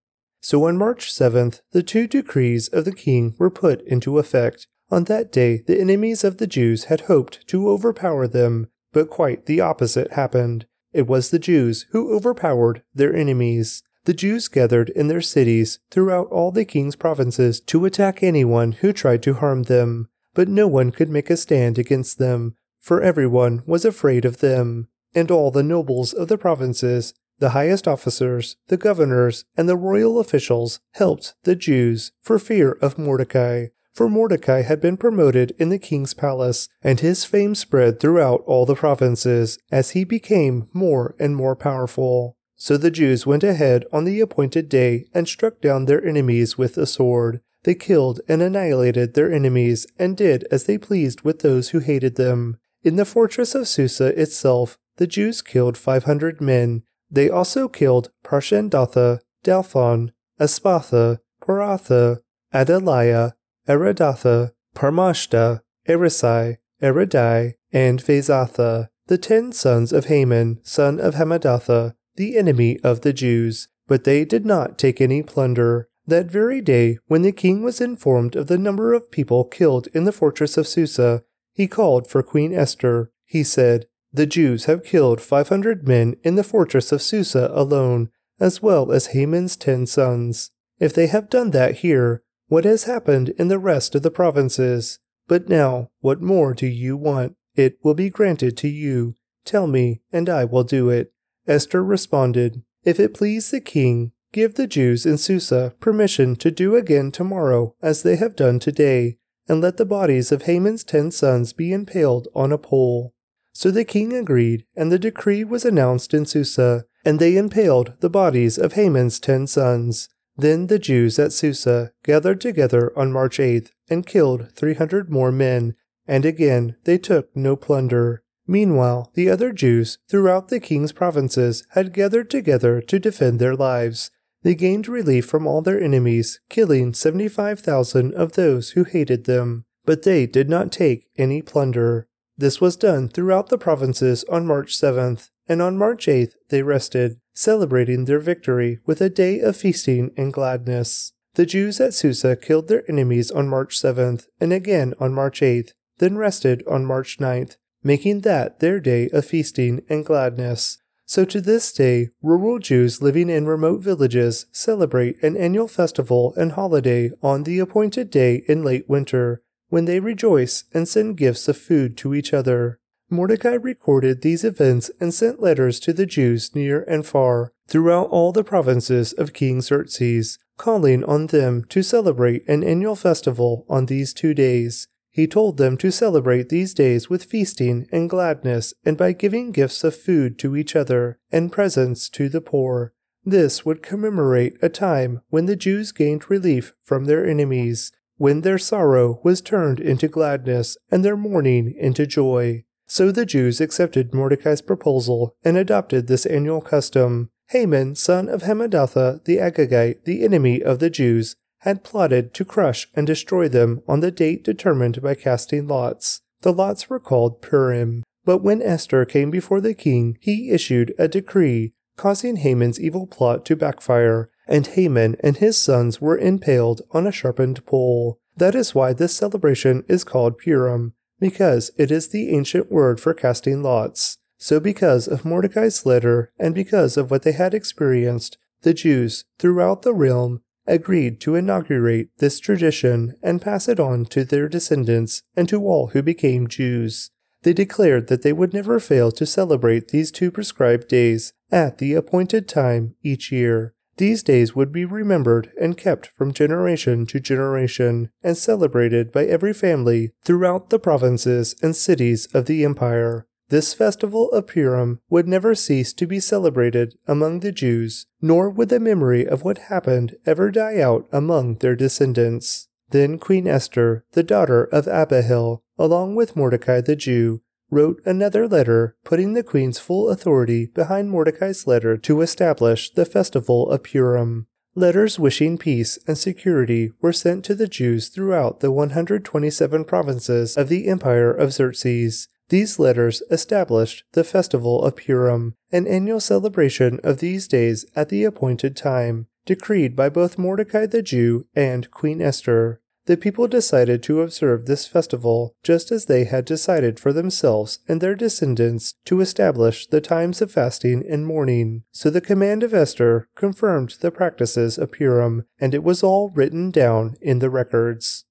So 0.41 0.65
on 0.65 0.77
March 0.77 1.13
7th, 1.13 1.63
the 1.73 1.83
two 1.83 2.07
decrees 2.07 2.69
of 2.69 2.85
the 2.85 2.93
king 2.93 3.35
were 3.39 3.51
put 3.51 3.83
into 3.83 4.19
effect 4.19 4.69
on 4.91 5.05
that 5.05 5.33
day, 5.33 5.63
the 5.67 5.81
enemies 5.81 6.25
of 6.25 6.37
the 6.37 6.47
Jews 6.47 6.85
had 6.85 7.03
hoped 7.03 7.47
to 7.49 7.69
overpower 7.69 8.29
them, 8.29 8.69
but 8.93 9.11
quite 9.11 9.47
the 9.47 9.61
opposite 9.61 10.13
happened. 10.13 10.67
It 10.93 11.07
was 11.07 11.31
the 11.31 11.39
Jews 11.39 11.87
who 11.91 12.15
overpowered 12.15 12.83
their 12.95 13.15
enemies. 13.15 13.83
The 14.05 14.15
Jews 14.15 14.49
gathered 14.49 14.91
in 14.91 15.09
their 15.09 15.23
cities 15.23 15.79
throughout 15.91 16.29
all 16.29 16.53
the 16.53 16.65
king's 16.65 16.97
provinces 16.97 17.61
to 17.63 17.85
attack 17.85 18.23
anyone 18.23 18.73
who 18.73 18.93
tried 18.93 19.23
to 19.25 19.35
harm 19.35 19.65
them, 19.65 20.09
but 20.35 20.49
no 20.49 20.69
one 20.69 20.93
could 20.93 21.09
make 21.09 21.31
a 21.31 21.37
stand 21.37 21.79
against 21.79 22.19
them, 22.19 22.55
for 22.79 23.01
everyone 23.01 23.63
was 23.67 23.85
afraid 23.85 24.25
of 24.25 24.39
them. 24.39 24.89
And 25.15 25.31
all 25.31 25.51
the 25.51 25.63
nobles 25.63 26.13
of 26.13 26.29
the 26.29 26.39
provinces, 26.39 27.15
the 27.39 27.51
highest 27.51 27.89
officers, 27.89 28.57
the 28.69 28.77
governors, 28.77 29.45
and 29.57 29.69
the 29.69 29.77
royal 29.77 30.21
officials 30.21 30.81
helped 30.93 31.35
the 31.45 31.57
Jews 31.57 32.13
for 32.21 32.39
fear 32.39 32.73
of 32.73 32.99
Mordecai 32.99 33.69
for 33.95 34.09
Mordecai 34.09 34.63
had 34.63 34.81
been 34.81 34.97
promoted 34.97 35.55
in 35.59 35.69
the 35.69 35.79
king's 35.79 36.15
palace, 36.15 36.69
and 36.83 37.01
his 37.01 37.25
fame 37.25 37.55
spread 37.55 38.01
throughout 38.01 38.43
all 38.45 38.67
the 38.67 38.75
provinces 38.75 39.59
as 39.71 39.91
he 39.91 40.05
became 40.05 40.69
more 40.73 41.15
and 41.19 41.37
more 41.37 41.55
powerful. 41.55 42.37
So 42.57 42.77
the 42.77 42.91
Jews 42.91 43.27
went 43.27 43.45
ahead 43.45 43.85
on 43.93 44.05
the 44.05 44.21
appointed 44.21 44.69
day 44.69 45.07
and 45.15 45.29
struck 45.29 45.61
down 45.61 45.85
their 45.85 46.05
enemies 46.05 46.59
with 46.59 46.75
the 46.75 46.87
sword. 46.87 47.41
They 47.63 47.75
killed 47.75 48.21
and 48.29 48.43
annihilated 48.43 49.15
their 49.15 49.33
enemies 49.33 49.87
and 49.99 50.17
did 50.17 50.45
as 50.51 50.65
they 50.65 50.77
pleased 50.77 51.23
with 51.23 51.41
those 51.41 51.71
who 51.71 51.79
hated 51.79 52.17
them. 52.17 52.59
In 52.83 52.97
the 52.97 53.05
fortress 53.05 53.55
of 53.55 53.69
Susa 53.69 54.19
itself, 54.21 54.77
the 54.97 55.07
Jews 55.07 55.41
killed 55.41 55.79
500 55.79 56.41
men. 56.41 56.83
They 57.11 57.31
also 57.31 57.69
killed 57.69 58.11
Parshandatha, 58.25 59.21
Dalphon, 59.43 60.13
Aspatha, 60.41 61.21
Poratha, 61.41 62.21
Adalia, 62.53 63.35
Aridatha, 63.69 64.53
Parmashta, 64.75 65.63
Arisai, 65.89 66.59
Aridai, 66.83 67.55
and 67.73 68.03
Vaizatha, 68.03 68.89
the 69.07 69.19
ten 69.19 69.53
sons 69.53 69.93
of 69.93 70.07
Haman, 70.07 70.61
son 70.63 70.99
of 71.01 71.15
Hammedatha, 71.15 71.95
the 72.17 72.37
enemy 72.37 72.79
of 72.83 73.03
the 73.03 73.13
Jews. 73.13 73.69
But 73.87 74.05
they 74.05 74.25
did 74.25 74.47
not 74.47 74.79
take 74.79 75.01
any 75.01 75.23
plunder. 75.23 75.89
That 76.07 76.31
very 76.31 76.61
day, 76.61 76.99
when 77.07 77.23
the 77.23 77.33
king 77.33 77.63
was 77.63 77.81
informed 77.81 78.37
of 78.37 78.47
the 78.47 78.59
number 78.59 78.93
of 78.93 79.11
people 79.11 79.45
killed 79.45 79.89
in 79.95 80.05
the 80.05 80.13
fortress 80.13 80.57
of 80.57 80.69
Susa, 80.69 81.23
he 81.53 81.67
called 81.67 82.09
for 82.09 82.23
Queen 82.23 82.53
Esther. 82.55 83.11
He 83.25 83.43
said, 83.43 83.87
The 84.13 84.27
Jews 84.27 84.65
have 84.65 84.85
killed 84.85 85.21
five 85.21 85.49
hundred 85.49 85.87
men 85.87 86.17
in 86.23 86.35
the 86.35 86.45
fortress 86.45 86.93
of 86.93 87.03
Susa 87.03 87.51
alone, 87.53 88.11
as 88.41 88.63
well 88.63 88.91
as 88.91 89.09
Haman's 89.09 89.57
ten 89.57 89.87
sons. 89.87 90.51
If 90.79 90.93
they 90.93 91.07
have 91.07 91.31
done 91.31 91.53
that 91.53 91.77
here, 91.77 92.23
what 92.55 92.65
has 92.65 92.85
happened 92.85 93.31
in 93.31 93.49
the 93.49 93.59
rest 93.59 93.97
of 93.97 94.03
the 94.03 94.13
provinces. 94.13 95.01
But 95.27 95.49
now, 95.49 95.91
what 95.99 96.23
more 96.23 96.55
do 96.55 96.69
you 96.69 96.97
want? 96.97 97.35
It 97.57 97.79
will 97.83 97.95
be 97.95 98.11
granted 98.11 98.57
to 98.59 98.69
you. 98.69 99.15
Tell 99.45 99.67
me, 99.67 100.03
and 100.13 100.29
I 100.29 100.45
will 100.45 100.63
do 100.63 100.89
it. 100.89 101.13
Esther 101.49 101.83
responded, 101.83 102.63
If 102.85 103.01
it 103.01 103.13
please 103.13 103.51
the 103.51 103.61
king, 103.61 104.13
Give 104.31 104.55
the 104.55 104.69
Jews 104.69 105.05
in 105.05 105.19
Susa 105.19 105.75
permission 105.81 106.37
to 106.37 106.53
do 106.53 106.77
again 106.77 107.11
tomorrow 107.11 107.75
as 107.83 108.05
they 108.05 108.15
have 108.17 108.37
done 108.37 108.61
today, 108.61 109.19
and 109.49 109.61
let 109.61 109.77
the 109.77 109.85
bodies 109.85 110.31
of 110.31 110.43
Haman's 110.43 110.85
ten 110.85 111.11
sons 111.11 111.53
be 111.53 111.73
impaled 111.73 112.29
on 112.37 112.53
a 112.53 112.59
pole. 112.59 113.15
So 113.53 113.73
the 113.73 113.85
king 113.85 114.13
agreed, 114.13 114.65
and 114.77 114.93
the 114.93 114.99
decree 115.01 115.43
was 115.43 115.65
announced 115.65 116.15
in 116.15 116.25
Susa, 116.25 116.85
and 117.05 117.19
they 117.19 117.37
impaled 117.37 117.95
the 117.99 118.11
bodies 118.11 118.59
of 118.59 118.75
Haman's 118.75 119.19
ten 119.19 119.49
sons. 119.49 120.09
Then 120.37 120.67
the 120.67 120.79
Jews 120.79 121.19
at 121.19 121.33
Susa 121.33 121.93
gathered 122.03 122.41
together 122.41 122.93
on 122.99 123.13
March 123.13 123.39
8th 123.39 123.71
and 123.89 124.07
killed 124.07 124.51
300 124.53 125.11
more 125.11 125.31
men, 125.31 125.77
and 126.07 126.25
again 126.25 126.77
they 126.85 126.99
took 126.99 127.35
no 127.37 127.57
plunder. 127.57 128.23
Meanwhile, 128.47 129.11
the 129.15 129.31
other 129.31 129.53
Jews 129.53 129.99
throughout 130.09 130.49
the 130.49 130.61
king's 130.61 130.93
provinces 130.93 131.65
had 131.71 131.95
gathered 131.95 132.31
together 132.31 132.81
to 132.83 132.99
defend 132.99 133.39
their 133.39 133.57
lives. 133.57 134.11
They 134.43 134.55
gained 134.55 134.89
relief 134.89 135.25
from 135.25 135.47
all 135.47 135.63
their 135.63 135.81
enemies, 135.81 136.41
killing 136.51 136.93
75,000 136.93 138.13
of 138.13 138.33
those 138.33 138.71
who 138.71 138.85
hated 138.85 139.25
them, 139.25 139.65
but 139.87 140.03
they 140.03 140.27
did 140.27 140.51
not 140.51 140.71
take 140.71 141.09
any 141.17 141.41
plunder. 141.41 142.07
This 142.37 142.61
was 142.61 142.77
done 142.77 143.09
throughout 143.09 143.49
the 143.49 143.57
provinces 143.57 144.25
on 144.25 144.47
March 144.47 144.79
7th, 144.79 145.31
and 145.49 145.63
on 145.63 145.79
March 145.79 146.07
8th 146.07 146.35
they 146.51 146.63
rested, 146.63 147.21
celebrating 147.35 148.05
their 148.05 148.21
victory 148.21 148.79
with 148.87 149.01
a 149.01 149.11
day 149.11 149.41
of 149.41 149.57
feasting 149.57 150.11
and 150.17 150.33
gladness. 150.33 151.13
The 151.35 151.45
Jews 151.45 151.81
at 151.81 151.93
Susa 151.95 152.37
killed 152.37 152.69
their 152.69 152.89
enemies 152.89 153.31
on 153.31 153.49
March 153.49 153.79
7th 153.79 154.27
and 154.41 154.53
again 154.53 154.95
on 155.01 155.13
March 155.13 155.41
8th, 155.41 155.73
then 155.99 156.17
rested 156.17 156.63
on 156.67 156.87
March 156.87 157.19
9th, 157.19 157.57
making 157.83 158.21
that 158.21 158.61
their 158.61 158.81
day 158.81 159.09
of 159.11 159.27
feasting 159.27 159.83
and 159.89 160.07
gladness. 160.07 160.79
So 161.07 161.25
to 161.27 161.41
this 161.41 161.73
day, 161.73 162.11
rural 162.23 162.59
Jews 162.59 163.03
living 163.03 163.29
in 163.29 163.47
remote 163.47 163.83
villages 163.83 164.47
celebrate 164.53 165.23
an 165.23 165.37
annual 165.37 165.69
festival 165.69 166.33
and 166.37 166.53
holiday 166.53 167.11
on 167.23 167.43
the 167.43 167.59
appointed 167.59 168.11
day 168.11 168.45
in 168.49 168.63
late 168.63 168.89
winter, 168.89 169.43
when 169.69 169.85
they 169.85 170.01
rejoice 170.01 170.65
and 170.73 170.89
send 170.89 171.17
gifts 171.17 171.47
of 171.47 171.59
food 171.59 171.97
to 171.99 172.15
each 172.15 172.33
other. 172.33 172.81
Mordecai 173.11 173.55
recorded 173.55 174.23
these 174.23 174.45
events 174.45 174.91
and 174.99 175.13
sent 175.13 175.41
letters 175.41 175.79
to 175.81 175.93
the 175.93 176.07
Jews 176.07 176.55
near 176.55 176.83
and 176.85 177.05
far 177.07 177.53
throughout 177.69 178.09
all 178.09 178.33
the 178.33 178.45
provinces 178.45 179.13
of 179.13 179.33
King 179.33 179.61
Xerxes, 179.61 180.39
calling 180.57 181.05
on 181.05 181.27
them 181.27 181.65
to 181.71 181.83
celebrate 181.83 182.49
an 182.49 182.65
annual 182.65 182.97
festival 182.97 183.67
on 183.69 183.87
these 183.87 184.15
two 184.15 184.35
days, 184.35 184.89
he 185.15 185.29
told 185.29 185.59
them 185.59 185.77
to 185.77 185.93
celebrate 185.93 186.49
these 186.49 186.75
days 186.75 187.09
with 187.09 187.23
feasting 187.23 187.87
and 187.93 188.11
gladness 188.11 188.75
and 188.85 188.97
by 188.97 189.13
giving 189.13 189.53
gifts 189.53 189.85
of 189.85 189.95
food 189.95 190.41
to 190.41 190.57
each 190.57 190.75
other 190.75 191.21
and 191.31 191.53
presents 191.53 192.09
to 192.09 192.29
the 192.29 192.41
poor. 192.41 192.93
This 193.25 193.65
would 193.65 193.81
commemorate 193.81 194.57
a 194.61 194.69
time 194.69 195.21
when 195.29 195.47
the 195.47 195.55
Jews 195.55 195.93
gained 195.93 196.29
relief 196.29 196.75
from 196.83 197.05
their 197.05 197.25
enemies, 197.25 197.93
when 198.17 198.41
their 198.41 198.59
sorrow 198.59 199.21
was 199.23 199.41
turned 199.41 199.79
into 199.79 200.09
gladness 200.09 200.77
and 200.91 201.05
their 201.05 201.17
mourning 201.17 201.73
into 201.79 202.09
joy. 202.09 202.65
So 202.87 203.11
the 203.11 203.27
Jews 203.27 203.61
accepted 203.61 204.15
Mordecai's 204.15 204.63
proposal 204.63 205.35
and 205.45 205.57
adopted 205.57 206.07
this 206.07 206.27
annual 206.27 206.61
custom. 206.61 207.31
Haman, 207.49 207.95
son 207.95 208.29
of 208.29 208.43
Hammedatha 208.43 209.25
the 209.25 209.39
Agagite, 209.39 210.05
the 210.05 210.25
enemy 210.25 210.63
of 210.63 210.79
the 210.79 210.91
Jews, 210.91 211.37
had 211.61 211.85
plotted 211.85 212.35
to 212.35 212.45
crush 212.45 212.89
and 212.95 213.07
destroy 213.07 213.49
them 213.49 213.83
on 213.89 214.01
the 214.01 214.11
date 214.11 214.45
determined 214.45 215.01
by 215.03 215.15
casting 215.15 215.67
lots. 215.67 216.21
The 216.43 216.53
lots 216.53 216.91
were 216.91 217.01
called 217.01 217.41
Purim. 217.41 218.05
But 218.25 218.43
when 218.43 218.63
Esther 218.63 219.05
came 219.05 219.31
before 219.31 219.61
the 219.61 219.75
king, 219.75 220.19
he 220.21 220.51
issued 220.51 220.95
a 220.99 221.09
decree, 221.09 221.73
causing 221.97 222.37
Haman's 222.37 222.81
evil 222.81 223.07
plot 223.07 223.45
to 223.47 223.57
backfire, 223.57 224.31
and 224.47 224.67
Haman 224.67 225.17
and 225.21 225.39
his 225.39 225.57
sons 225.57 226.01
were 226.01 226.19
impaled 226.19 226.83
on 226.91 227.07
a 227.07 227.13
sharpened 227.13 227.65
pole. 227.67 228.19
That 228.37 228.55
is 228.55 228.75
why 228.75 228.93
this 228.93 229.15
celebration 229.15 229.85
is 229.89 230.05
called 230.05 230.39
Purim, 230.39 230.95
because 231.21 231.71
it 231.77 231.91
is 231.91 232.09
the 232.09 232.31
ancient 232.31 232.71
word 232.71 233.01
for 233.01 233.15
casting 233.15 233.63
lots. 233.63 234.19
So, 234.39 234.61
because 234.61 235.09
of 235.09 235.25
Mordecai's 235.25 235.87
letter 235.87 236.33
and 236.39 236.55
because 236.55 236.97
of 236.97 237.11
what 237.11 237.23
they 237.23 237.33
had 237.33 237.55
experienced, 237.55 238.37
the 238.63 238.75
Jews 238.75 239.25
throughout 239.39 239.83
the 239.83 239.95
realm 239.95 240.43
agreed 240.67 241.21
to 241.21 241.35
inaugurate 241.35 242.09
this 242.19 242.41
tradition 242.41 243.15
and 243.23 243.43
pass 243.43 243.69
it 243.69 243.79
on 243.79 244.07
to 244.07 244.25
their 244.25 244.49
descendants 244.49 245.23
and 245.37 245.49
to 245.49 245.63
all 245.63 245.89
who 245.89 246.03
became 246.03 246.49
Jews. 246.49 247.11
They 247.43 247.53
declared 247.53 248.09
that 248.09 248.23
they 248.23 248.33
would 248.33 248.55
never 248.55 248.81
fail 248.81 249.13
to 249.13 249.27
celebrate 249.27 249.89
these 249.89 250.11
two 250.11 250.31
prescribed 250.31 250.89
days 250.89 251.35
at 251.53 251.79
the 251.79 251.93
appointed 251.93 252.49
time 252.49 252.95
each 253.03 253.31
year. 253.31 253.74
These 253.97 254.23
days 254.23 254.57
would 254.57 254.73
be 254.73 254.85
remembered 254.85 255.53
and 255.61 255.77
kept 255.77 256.09
from 256.09 256.33
generation 256.33 257.07
to 257.07 257.21
generation 257.21 258.11
and 258.23 258.37
celebrated 258.37 259.13
by 259.13 259.27
every 259.27 259.53
family 259.53 260.13
throughout 260.25 260.71
the 260.71 260.79
provinces 260.81 261.55
and 261.63 261.77
cities 261.77 262.27
of 262.35 262.47
the 262.47 262.65
empire. 262.65 263.27
This 263.51 263.75
festival 263.75 264.31
of 264.33 264.49
Purim 264.49 265.01
would 265.11 265.29
never 265.29 265.55
cease 265.55 265.93
to 265.93 266.07
be 266.07 266.19
celebrated 266.19 266.97
among 267.07 267.41
the 267.41 267.53
Jews, 267.53 268.07
nor 268.21 268.51
would 268.51 268.69
the 268.69 268.81
memory 268.81 269.27
of 269.27 269.45
what 269.45 269.59
happened 269.59 270.17
ever 270.27 270.51
die 270.51 270.81
out 270.81 271.07
among 271.13 271.57
their 271.57 271.77
descendants. 271.77 272.69
Then 272.91 273.19
Queen 273.19 273.47
Esther, 273.47 274.05
the 274.13 274.23
daughter 274.23 274.65
of 274.65 274.89
Abihail, 274.89 275.63
along 275.79 276.15
with 276.15 276.37
Mordecai 276.37 276.81
the 276.81 276.97
Jew, 276.97 277.43
wrote 277.71 278.01
another 278.05 278.47
letter 278.47 278.97
putting 279.05 279.33
the 279.33 279.43
queen's 279.43 279.79
full 279.79 280.11
authority 280.11 280.67
behind 280.67 281.11
Mordecai's 281.11 281.67
letter 281.67 281.97
to 281.97 282.21
establish 282.21 282.91
the 282.91 283.05
festival 283.05 283.71
of 283.71 283.83
Purim. 283.83 284.47
Letters 284.77 285.19
wishing 285.19 285.57
peace 285.57 285.99
and 286.07 286.19
security 286.19 286.93
were 287.01 287.13
sent 287.13 287.45
to 287.45 287.55
the 287.55 287.69
Jews 287.69 288.09
throughout 288.09 288.61
the 288.61 288.73
127 288.73 289.85
provinces 289.85 290.57
of 290.57 290.69
the 290.69 290.89
empire 290.89 291.31
of 291.33 291.53
Xerxes, 291.53 292.29
these 292.49 292.79
letters 292.79 293.23
established 293.31 294.05
the 294.13 294.25
festival 294.25 294.83
of 294.83 294.97
Purim, 294.97 295.55
an 295.73 295.87
annual 295.87 296.21
celebration 296.21 297.01
of 297.03 297.19
these 297.19 297.49
days 297.49 297.87
at 297.97 298.11
the 298.11 298.25
appointed 298.25 298.77
time, 298.77 299.29
decreed 299.47 299.97
by 299.97 300.09
both 300.09 300.39
Mordecai 300.39 300.87
the 300.87 301.03
Jew 301.03 301.47
and 301.55 301.91
Queen 301.91 302.21
Esther. 302.21 302.81
The 303.07 303.17
people 303.19 303.49
decided 303.49 304.03
to 304.05 304.23
observe 304.23 304.65
this 304.65 304.87
festival 304.87 305.55
just 305.63 305.93
as 305.93 306.07
they 306.07 306.25
had 306.25 306.47
decided 306.47 306.99
for 306.99 307.13
themselves 307.13 307.81
and 307.87 308.01
their 308.01 308.15
descendants 308.15 308.95
to 309.05 309.21
establish 309.21 309.87
the 309.87 310.01
times 310.01 310.41
of 310.41 310.51
fasting 310.51 311.05
and 311.07 311.27
mourning. 311.27 311.85
So 311.93 312.09
the 312.09 312.23
command 312.23 312.63
of 312.63 312.73
Esther 312.73 313.29
confirmed 313.37 313.97
the 314.01 314.11
practices 314.11 314.79
of 314.79 314.93
Purim, 314.93 315.45
and 315.59 315.75
it 315.75 315.83
was 315.83 316.03
all 316.03 316.31
written 316.31 316.71
down 316.71 317.17
in 317.21 317.41
the 317.41 317.51
records. 317.51 318.25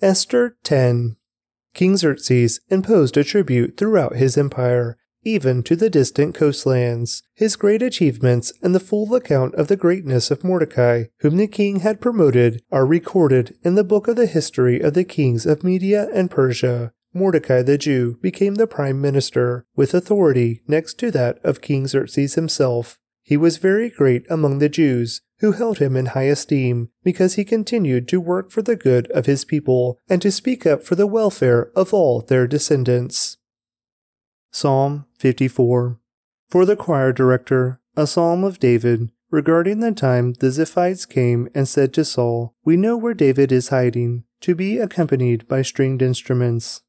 Esther 0.00 0.56
10 0.64 1.16
King 1.72 1.96
Xerxes 1.96 2.60
imposed 2.68 3.16
a 3.16 3.24
tribute 3.24 3.76
throughout 3.76 4.16
his 4.16 4.36
empire, 4.36 4.98
even 5.24 5.62
to 5.62 5.76
the 5.76 5.90
distant 5.90 6.34
coastlands. 6.34 7.22
His 7.34 7.56
great 7.56 7.82
achievements 7.82 8.52
and 8.62 8.74
the 8.74 8.80
full 8.80 9.14
account 9.14 9.54
of 9.54 9.68
the 9.68 9.76
greatness 9.76 10.30
of 10.30 10.44
Mordecai, 10.44 11.04
whom 11.20 11.36
the 11.36 11.46
king 11.46 11.80
had 11.80 12.00
promoted, 12.00 12.62
are 12.70 12.86
recorded 12.86 13.56
in 13.62 13.74
the 13.74 13.84
book 13.84 14.08
of 14.08 14.16
the 14.16 14.26
history 14.26 14.80
of 14.80 14.94
the 14.94 15.04
kings 15.04 15.46
of 15.46 15.64
Media 15.64 16.08
and 16.12 16.30
Persia. 16.30 16.92
Mordecai 17.14 17.62
the 17.62 17.76
Jew 17.76 18.18
became 18.22 18.54
the 18.54 18.66
prime 18.66 19.00
minister, 19.00 19.66
with 19.76 19.92
authority 19.92 20.62
next 20.66 20.98
to 21.00 21.10
that 21.10 21.38
of 21.44 21.60
King 21.60 21.86
Xerxes 21.86 22.34
himself. 22.34 22.98
He 23.22 23.36
was 23.36 23.58
very 23.58 23.88
great 23.88 24.26
among 24.28 24.58
the 24.58 24.68
Jews, 24.68 25.20
who 25.40 25.52
held 25.52 25.78
him 25.78 25.96
in 25.96 26.06
high 26.06 26.24
esteem 26.24 26.88
because 27.04 27.34
he 27.34 27.44
continued 27.44 28.08
to 28.08 28.20
work 28.20 28.50
for 28.50 28.62
the 28.62 28.76
good 28.76 29.10
of 29.10 29.26
his 29.26 29.44
people 29.44 29.98
and 30.08 30.22
to 30.22 30.32
speak 30.32 30.66
up 30.66 30.82
for 30.82 30.94
the 30.94 31.06
welfare 31.06 31.70
of 31.76 31.92
all 31.92 32.22
their 32.22 32.46
descendants. 32.46 33.38
Psalm 34.54 35.06
54 35.18 35.98
For 36.48 36.64
the 36.64 36.76
choir 36.76 37.12
director, 37.12 37.80
a 37.96 38.06
psalm 38.06 38.44
of 38.44 38.58
David, 38.58 39.10
regarding 39.30 39.80
the 39.80 39.92
time 39.92 40.34
the 40.34 40.48
Ziphites 40.48 41.08
came 41.08 41.48
and 41.54 41.66
said 41.66 41.92
to 41.94 42.04
Saul, 42.04 42.54
We 42.64 42.76
know 42.76 42.96
where 42.96 43.14
David 43.14 43.50
is 43.50 43.70
hiding, 43.70 44.24
to 44.42 44.54
be 44.54 44.78
accompanied 44.78 45.48
by 45.48 45.62
stringed 45.62 46.02
instruments. 46.02 46.82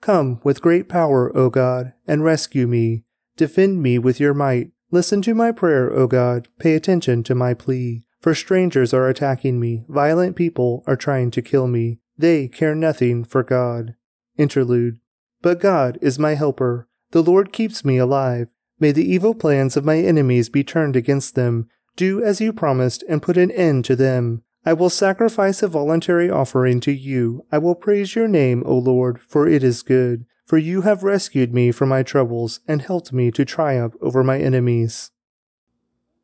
Come 0.00 0.40
with 0.44 0.60
great 0.60 0.88
power, 0.88 1.34
O 1.36 1.50
God, 1.50 1.92
and 2.06 2.24
rescue 2.24 2.66
me. 2.66 3.04
Defend 3.36 3.82
me 3.82 3.98
with 3.98 4.20
your 4.20 4.34
might 4.34 4.72
Listen 4.94 5.22
to 5.22 5.34
my 5.34 5.50
prayer, 5.50 5.92
O 5.92 6.06
God. 6.06 6.46
Pay 6.60 6.74
attention 6.74 7.24
to 7.24 7.34
my 7.34 7.52
plea. 7.52 8.04
For 8.20 8.32
strangers 8.32 8.94
are 8.94 9.08
attacking 9.08 9.58
me. 9.58 9.84
Violent 9.88 10.36
people 10.36 10.84
are 10.86 10.94
trying 10.94 11.32
to 11.32 11.42
kill 11.42 11.66
me. 11.66 11.98
They 12.16 12.46
care 12.46 12.76
nothing 12.76 13.24
for 13.24 13.42
God. 13.42 13.96
Interlude. 14.38 15.00
But 15.42 15.58
God 15.58 15.98
is 16.00 16.16
my 16.16 16.34
helper. 16.34 16.88
The 17.14 17.22
Lord 17.22 17.50
keeps 17.50 17.82
me 17.82 17.96
alive. 17.96 18.48
May 18.78 18.92
the 18.92 19.10
evil 19.10 19.34
plans 19.34 19.74
of 19.74 19.86
my 19.86 19.98
enemies 19.98 20.50
be 20.50 20.62
turned 20.62 20.96
against 20.96 21.34
them. 21.34 21.70
Do 21.96 22.22
as 22.22 22.42
you 22.42 22.52
promised 22.52 23.02
and 23.08 23.22
put 23.22 23.38
an 23.38 23.50
end 23.50 23.86
to 23.86 23.96
them. 23.96 24.42
I 24.66 24.74
will 24.74 24.90
sacrifice 24.90 25.62
a 25.62 25.68
voluntary 25.68 26.28
offering 26.28 26.80
to 26.80 26.92
you. 26.92 27.46
I 27.50 27.56
will 27.56 27.74
praise 27.74 28.14
your 28.14 28.28
name, 28.28 28.62
O 28.66 28.76
Lord, 28.76 29.18
for 29.18 29.48
it 29.48 29.64
is 29.64 29.82
good 29.82 30.26
for 30.44 30.58
you 30.58 30.82
have 30.82 31.02
rescued 31.02 31.54
me 31.54 31.72
from 31.72 31.88
my 31.88 32.02
troubles 32.02 32.60
and 32.68 32.82
helped 32.82 33.12
me 33.12 33.30
to 33.30 33.44
triumph 33.44 33.94
over 34.00 34.22
my 34.22 34.38
enemies. 34.38 35.10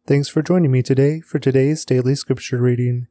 Thanks 0.07 0.29
for 0.29 0.43
joining 0.43 0.71
me 0.71 0.83
today 0.83 1.21
for 1.21 1.39
today's 1.39 1.85
daily 1.85 2.15
scripture 2.15 2.59
reading. 2.59 3.07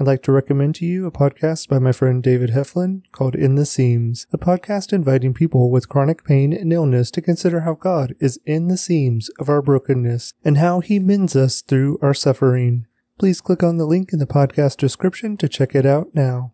I'd 0.00 0.06
like 0.06 0.22
to 0.22 0.32
recommend 0.32 0.76
to 0.76 0.86
you 0.86 1.06
a 1.06 1.10
podcast 1.10 1.66
by 1.66 1.80
my 1.80 1.90
friend 1.90 2.22
David 2.22 2.50
Heflin 2.50 3.02
called 3.10 3.34
In 3.34 3.56
the 3.56 3.66
Seams, 3.66 4.28
a 4.32 4.38
podcast 4.38 4.92
inviting 4.92 5.34
people 5.34 5.72
with 5.72 5.88
chronic 5.88 6.22
pain 6.22 6.52
and 6.52 6.72
illness 6.72 7.10
to 7.10 7.20
consider 7.20 7.62
how 7.62 7.74
God 7.74 8.14
is 8.20 8.38
in 8.46 8.68
the 8.68 8.76
seams 8.76 9.28
of 9.40 9.48
our 9.48 9.60
brokenness 9.60 10.34
and 10.44 10.58
how 10.58 10.78
he 10.78 11.00
mends 11.00 11.34
us 11.34 11.62
through 11.62 11.98
our 12.00 12.14
suffering. 12.14 12.86
Please 13.18 13.40
click 13.40 13.64
on 13.64 13.76
the 13.76 13.86
link 13.86 14.12
in 14.12 14.20
the 14.20 14.26
podcast 14.26 14.76
description 14.76 15.36
to 15.36 15.48
check 15.48 15.74
it 15.74 15.84
out 15.84 16.14
now. 16.14 16.52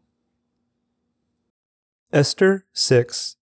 Esther 2.15 2.65
6 2.73 3.37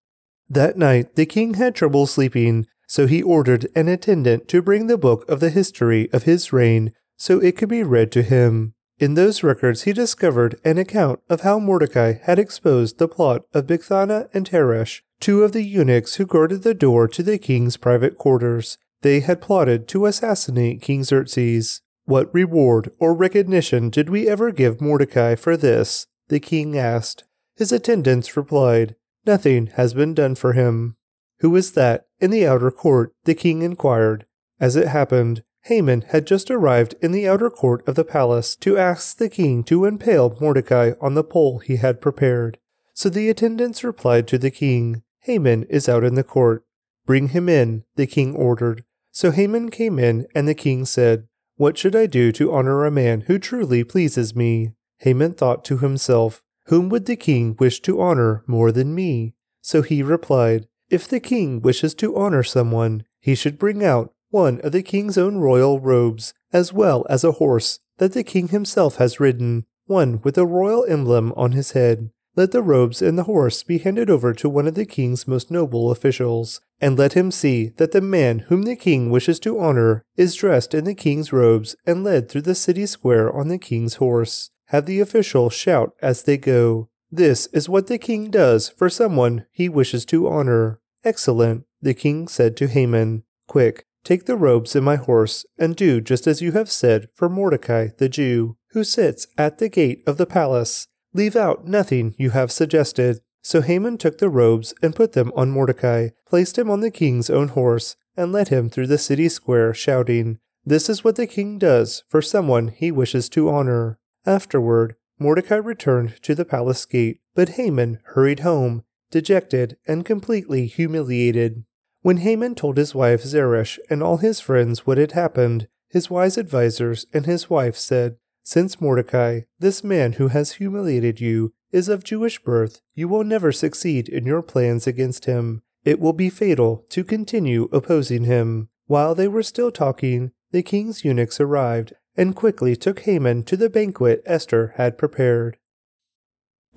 That 0.50 0.76
night 0.76 1.14
the 1.14 1.26
king 1.26 1.54
had 1.54 1.76
trouble 1.76 2.08
sleeping 2.08 2.66
so 2.88 3.06
he 3.06 3.22
ordered 3.22 3.68
an 3.76 3.86
attendant 3.86 4.48
to 4.48 4.62
bring 4.62 4.88
the 4.88 4.98
book 4.98 5.28
of 5.30 5.38
the 5.38 5.50
history 5.50 6.12
of 6.12 6.24
his 6.24 6.52
reign 6.52 6.92
so 7.16 7.38
it 7.38 7.56
could 7.56 7.68
be 7.68 7.84
read 7.84 8.10
to 8.10 8.22
him. 8.22 8.74
In 9.02 9.14
those 9.14 9.42
records 9.42 9.82
he 9.82 9.92
discovered 9.92 10.60
an 10.64 10.78
account 10.78 11.18
of 11.28 11.40
how 11.40 11.58
Mordecai 11.58 12.12
had 12.22 12.38
exposed 12.38 12.98
the 12.98 13.08
plot 13.08 13.42
of 13.52 13.66
Bigthana 13.66 14.28
and 14.32 14.48
Teresh, 14.48 15.00
two 15.18 15.42
of 15.42 15.50
the 15.50 15.64
eunuchs 15.64 16.14
who 16.14 16.24
guarded 16.24 16.62
the 16.62 16.72
door 16.72 17.08
to 17.08 17.24
the 17.24 17.36
king's 17.36 17.76
private 17.76 18.16
quarters. 18.16 18.78
They 19.00 19.18
had 19.18 19.40
plotted 19.40 19.88
to 19.88 20.06
assassinate 20.06 20.82
King 20.82 21.02
Xerxes. 21.02 21.80
What 22.04 22.32
reward 22.32 22.92
or 23.00 23.12
recognition 23.12 23.90
did 23.90 24.08
we 24.08 24.28
ever 24.28 24.52
give 24.52 24.80
Mordecai 24.80 25.34
for 25.34 25.56
this? 25.56 26.06
the 26.28 26.38
king 26.38 26.78
asked. 26.78 27.24
His 27.56 27.72
attendants 27.72 28.36
replied, 28.36 28.94
Nothing 29.26 29.66
has 29.74 29.94
been 29.94 30.14
done 30.14 30.36
for 30.36 30.52
him. 30.52 30.94
Who 31.40 31.56
is 31.56 31.72
that 31.72 32.06
in 32.20 32.30
the 32.30 32.46
outer 32.46 32.70
court? 32.70 33.12
the 33.24 33.34
king 33.34 33.62
inquired. 33.62 34.26
As 34.60 34.76
it 34.76 34.86
happened, 34.86 35.42
Haman 35.66 36.02
had 36.08 36.26
just 36.26 36.50
arrived 36.50 36.94
in 37.00 37.12
the 37.12 37.28
outer 37.28 37.48
court 37.48 37.86
of 37.86 37.94
the 37.94 38.04
palace 38.04 38.56
to 38.56 38.76
ask 38.76 39.16
the 39.16 39.28
king 39.28 39.62
to 39.64 39.84
impale 39.84 40.36
Mordecai 40.40 40.92
on 41.00 41.14
the 41.14 41.22
pole 41.22 41.60
he 41.60 41.76
had 41.76 42.00
prepared. 42.00 42.58
So 42.94 43.08
the 43.08 43.28
attendants 43.28 43.84
replied 43.84 44.26
to 44.28 44.38
the 44.38 44.50
king, 44.50 45.02
Haman 45.20 45.64
is 45.64 45.88
out 45.88 46.04
in 46.04 46.14
the 46.14 46.24
court. 46.24 46.64
Bring 47.06 47.28
him 47.28 47.48
in, 47.48 47.84
the 47.94 48.06
king 48.06 48.34
ordered. 48.34 48.84
So 49.12 49.30
Haman 49.30 49.70
came 49.70 49.98
in, 49.98 50.26
and 50.34 50.48
the 50.48 50.54
king 50.54 50.84
said, 50.84 51.28
What 51.56 51.78
should 51.78 51.94
I 51.94 52.06
do 52.06 52.32
to 52.32 52.52
honor 52.52 52.84
a 52.84 52.90
man 52.90 53.22
who 53.22 53.38
truly 53.38 53.84
pleases 53.84 54.34
me? 54.34 54.72
Haman 54.98 55.34
thought 55.34 55.64
to 55.66 55.78
himself, 55.78 56.42
Whom 56.66 56.88
would 56.88 57.06
the 57.06 57.16
king 57.16 57.56
wish 57.58 57.80
to 57.82 58.00
honor 58.00 58.42
more 58.46 58.72
than 58.72 58.94
me? 58.94 59.34
So 59.60 59.82
he 59.82 60.02
replied, 60.02 60.66
if 60.90 61.08
the 61.08 61.20
king 61.20 61.62
wishes 61.62 61.94
to 61.94 62.16
honor 62.16 62.42
someone, 62.42 63.04
he 63.18 63.34
should 63.34 63.58
bring 63.58 63.84
out 63.84 64.12
one 64.32 64.60
of 64.62 64.72
the 64.72 64.82
king's 64.82 65.16
own 65.16 65.36
royal 65.36 65.78
robes, 65.78 66.34
as 66.52 66.72
well 66.72 67.06
as 67.08 67.22
a 67.22 67.32
horse 67.32 67.78
that 67.98 68.14
the 68.14 68.24
king 68.24 68.48
himself 68.48 68.96
has 68.96 69.20
ridden, 69.20 69.64
one 69.86 70.20
with 70.24 70.36
a 70.36 70.46
royal 70.46 70.84
emblem 70.86 71.32
on 71.36 71.52
his 71.52 71.72
head. 71.72 72.10
Let 72.34 72.50
the 72.50 72.62
robes 72.62 73.02
and 73.02 73.18
the 73.18 73.24
horse 73.24 73.62
be 73.62 73.76
handed 73.76 74.08
over 74.08 74.32
to 74.32 74.48
one 74.48 74.66
of 74.66 74.74
the 74.74 74.86
king's 74.86 75.28
most 75.28 75.50
noble 75.50 75.90
officials, 75.90 76.62
and 76.80 76.98
let 76.98 77.12
him 77.12 77.30
see 77.30 77.68
that 77.76 77.92
the 77.92 78.00
man 78.00 78.40
whom 78.48 78.62
the 78.62 78.74
king 78.74 79.10
wishes 79.10 79.38
to 79.40 79.60
honor 79.60 80.02
is 80.16 80.34
dressed 80.34 80.72
in 80.72 80.84
the 80.84 80.94
king's 80.94 81.30
robes 81.30 81.76
and 81.86 82.02
led 82.02 82.30
through 82.30 82.40
the 82.40 82.54
city 82.54 82.86
square 82.86 83.30
on 83.30 83.48
the 83.48 83.58
king's 83.58 83.96
horse. 83.96 84.50
Have 84.68 84.86
the 84.86 85.00
official 85.00 85.50
shout 85.50 85.92
as 86.00 86.22
they 86.22 86.38
go. 86.38 86.88
This 87.10 87.48
is 87.48 87.68
what 87.68 87.88
the 87.88 87.98
king 87.98 88.30
does 88.30 88.70
for 88.70 88.88
someone 88.88 89.44
he 89.52 89.68
wishes 89.68 90.06
to 90.06 90.26
honor. 90.26 90.80
Excellent, 91.04 91.66
the 91.82 91.92
king 91.92 92.28
said 92.28 92.56
to 92.56 92.68
Haman. 92.68 93.24
Quick, 93.46 93.84
take 94.04 94.26
the 94.26 94.36
robes 94.36 94.74
and 94.74 94.84
my 94.84 94.96
horse, 94.96 95.44
and 95.58 95.76
do 95.76 96.00
just 96.00 96.26
as 96.26 96.42
you 96.42 96.52
have 96.52 96.70
said 96.70 97.08
for 97.14 97.28
Mordecai 97.28 97.88
the 97.98 98.08
Jew, 98.08 98.56
who 98.70 98.84
sits 98.84 99.26
at 99.38 99.58
the 99.58 99.68
gate 99.68 100.02
of 100.06 100.16
the 100.16 100.26
palace. 100.26 100.88
Leave 101.14 101.36
out 101.36 101.66
nothing 101.66 102.14
you 102.18 102.30
have 102.30 102.50
suggested. 102.50 103.20
So 103.42 103.60
Haman 103.60 103.98
took 103.98 104.18
the 104.18 104.28
robes 104.28 104.72
and 104.82 104.94
put 104.94 105.12
them 105.12 105.32
on 105.34 105.50
Mordecai, 105.50 106.10
placed 106.28 106.58
him 106.58 106.70
on 106.70 106.80
the 106.80 106.90
king's 106.90 107.28
own 107.28 107.48
horse, 107.48 107.96
and 108.16 108.32
led 108.32 108.48
him 108.48 108.70
through 108.70 108.86
the 108.86 108.98
city 108.98 109.28
square, 109.28 109.74
shouting, 109.74 110.38
This 110.64 110.88
is 110.88 111.02
what 111.02 111.16
the 111.16 111.26
king 111.26 111.58
does 111.58 112.04
for 112.08 112.22
someone 112.22 112.68
he 112.68 112.90
wishes 112.90 113.28
to 113.30 113.48
honor. 113.48 113.98
Afterward, 114.24 114.94
Mordecai 115.18 115.56
returned 115.56 116.22
to 116.22 116.34
the 116.34 116.44
palace 116.44 116.84
gate, 116.84 117.20
but 117.34 117.50
Haman 117.50 117.98
hurried 118.04 118.40
home 118.40 118.84
dejected 119.12 119.76
and 119.86 120.04
completely 120.04 120.66
humiliated. 120.66 121.64
When 122.02 122.18
Haman 122.18 122.56
told 122.56 122.76
his 122.76 122.94
wife 122.94 123.22
Zeresh 123.22 123.78
and 123.88 124.02
all 124.02 124.16
his 124.16 124.40
friends 124.40 124.86
what 124.86 124.98
had 124.98 125.12
happened, 125.12 125.68
his 125.88 126.10
wise 126.10 126.36
advisers 126.36 127.06
and 127.12 127.26
his 127.26 127.48
wife 127.48 127.76
said, 127.76 128.16
Since 128.42 128.80
Mordecai, 128.80 129.42
this 129.60 129.84
man 129.84 130.14
who 130.14 130.28
has 130.28 130.52
humiliated 130.52 131.20
you, 131.20 131.52
is 131.70 131.88
of 131.88 132.04
Jewish 132.04 132.42
birth, 132.42 132.80
you 132.94 133.08
will 133.08 133.24
never 133.24 133.52
succeed 133.52 134.08
in 134.08 134.26
your 134.26 134.42
plans 134.42 134.86
against 134.86 135.26
him. 135.26 135.62
It 135.84 136.00
will 136.00 136.12
be 136.12 136.28
fatal 136.28 136.84
to 136.90 137.04
continue 137.04 137.68
opposing 137.72 138.24
him. 138.24 138.68
While 138.86 139.14
they 139.14 139.28
were 139.28 139.42
still 139.42 139.70
talking, 139.70 140.32
the 140.50 140.62
king's 140.62 141.04
eunuchs 141.04 141.40
arrived 141.40 141.94
and 142.16 142.36
quickly 142.36 142.76
took 142.76 143.00
Haman 143.00 143.44
to 143.44 143.56
the 143.56 143.70
banquet 143.70 144.22
Esther 144.26 144.74
had 144.76 144.98
prepared. 144.98 145.56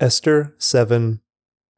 Esther 0.00 0.54
7 0.58 1.20